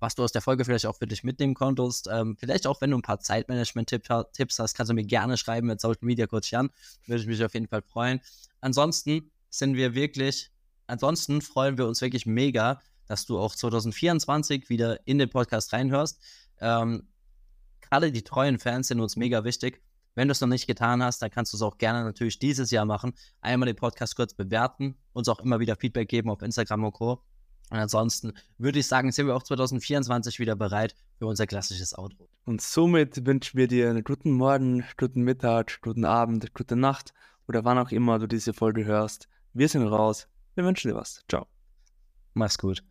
was 0.00 0.14
du 0.14 0.24
aus 0.24 0.32
der 0.32 0.42
Folge 0.42 0.64
vielleicht 0.64 0.86
auch 0.86 0.96
für 0.96 1.06
dich 1.06 1.22
mitnehmen 1.22 1.54
konntest. 1.54 2.08
Ähm, 2.10 2.36
vielleicht 2.38 2.66
auch, 2.66 2.80
wenn 2.80 2.90
du 2.90 2.98
ein 2.98 3.02
paar 3.02 3.20
Zeitmanagement-Tipps 3.20 4.58
hast, 4.58 4.74
kannst 4.74 4.90
du 4.90 4.94
mir 4.94 5.04
gerne 5.04 5.36
schreiben 5.36 5.68
mit 5.68 5.80
Social 5.80 5.98
Media 6.00 6.26
Coach 6.26 6.50
Jan. 6.50 6.70
Würde 7.06 7.22
ich 7.22 7.28
mich 7.28 7.44
auf 7.44 7.54
jeden 7.54 7.68
Fall 7.68 7.82
freuen. 7.82 8.20
Ansonsten 8.60 9.30
sind 9.50 9.76
wir 9.76 9.94
wirklich, 9.94 10.50
ansonsten 10.86 11.42
freuen 11.42 11.78
wir 11.78 11.86
uns 11.86 12.00
wirklich 12.00 12.26
mega, 12.26 12.80
dass 13.06 13.26
du 13.26 13.38
auch 13.38 13.54
2024 13.54 14.70
wieder 14.70 15.06
in 15.06 15.18
den 15.18 15.28
Podcast 15.28 15.72
reinhörst. 15.72 16.20
Ähm, 16.60 17.08
Gerade 17.80 18.12
die 18.12 18.22
treuen 18.22 18.58
Fans 18.58 18.88
sind 18.88 19.00
uns 19.00 19.16
mega 19.16 19.42
wichtig. 19.44 19.82
Wenn 20.14 20.28
du 20.28 20.32
es 20.32 20.40
noch 20.40 20.48
nicht 20.48 20.66
getan 20.66 21.02
hast, 21.02 21.22
dann 21.22 21.30
kannst 21.30 21.52
du 21.52 21.56
es 21.56 21.62
auch 21.62 21.78
gerne 21.78 22.04
natürlich 22.04 22.38
dieses 22.38 22.70
Jahr 22.70 22.84
machen. 22.84 23.14
Einmal 23.40 23.66
den 23.66 23.76
Podcast 23.76 24.16
kurz 24.16 24.34
bewerten, 24.34 24.96
uns 25.12 25.28
auch 25.28 25.40
immer 25.40 25.60
wieder 25.60 25.76
Feedback 25.76 26.08
geben 26.08 26.30
auf 26.30 26.42
Instagram 26.42 26.84
und 26.84 26.92
Co. 26.92 27.22
Und 27.70 27.78
ansonsten 27.78 28.32
würde 28.58 28.80
ich 28.80 28.86
sagen, 28.86 29.12
sind 29.12 29.26
wir 29.26 29.36
auch 29.36 29.42
2024 29.42 30.38
wieder 30.38 30.56
bereit 30.56 30.94
für 31.18 31.26
unser 31.26 31.46
klassisches 31.46 31.96
Outro. 31.96 32.28
Und 32.44 32.60
somit 32.60 33.24
wünschen 33.24 33.56
wir 33.56 33.68
dir 33.68 33.88
einen 33.90 34.04
guten 34.04 34.32
Morgen, 34.32 34.84
guten 34.96 35.22
Mittag, 35.22 35.80
guten 35.80 36.04
Abend, 36.04 36.52
gute 36.52 36.76
Nacht 36.76 37.14
oder 37.46 37.64
wann 37.64 37.78
auch 37.78 37.92
immer 37.92 38.18
du 38.18 38.26
diese 38.26 38.52
Folge 38.52 38.84
hörst. 38.84 39.28
Wir 39.52 39.68
sind 39.68 39.86
raus. 39.86 40.28
Wir 40.54 40.64
wünschen 40.64 40.90
dir 40.90 40.96
was. 40.96 41.24
Ciao. 41.28 41.46
Mach's 42.34 42.58
gut. 42.58 42.82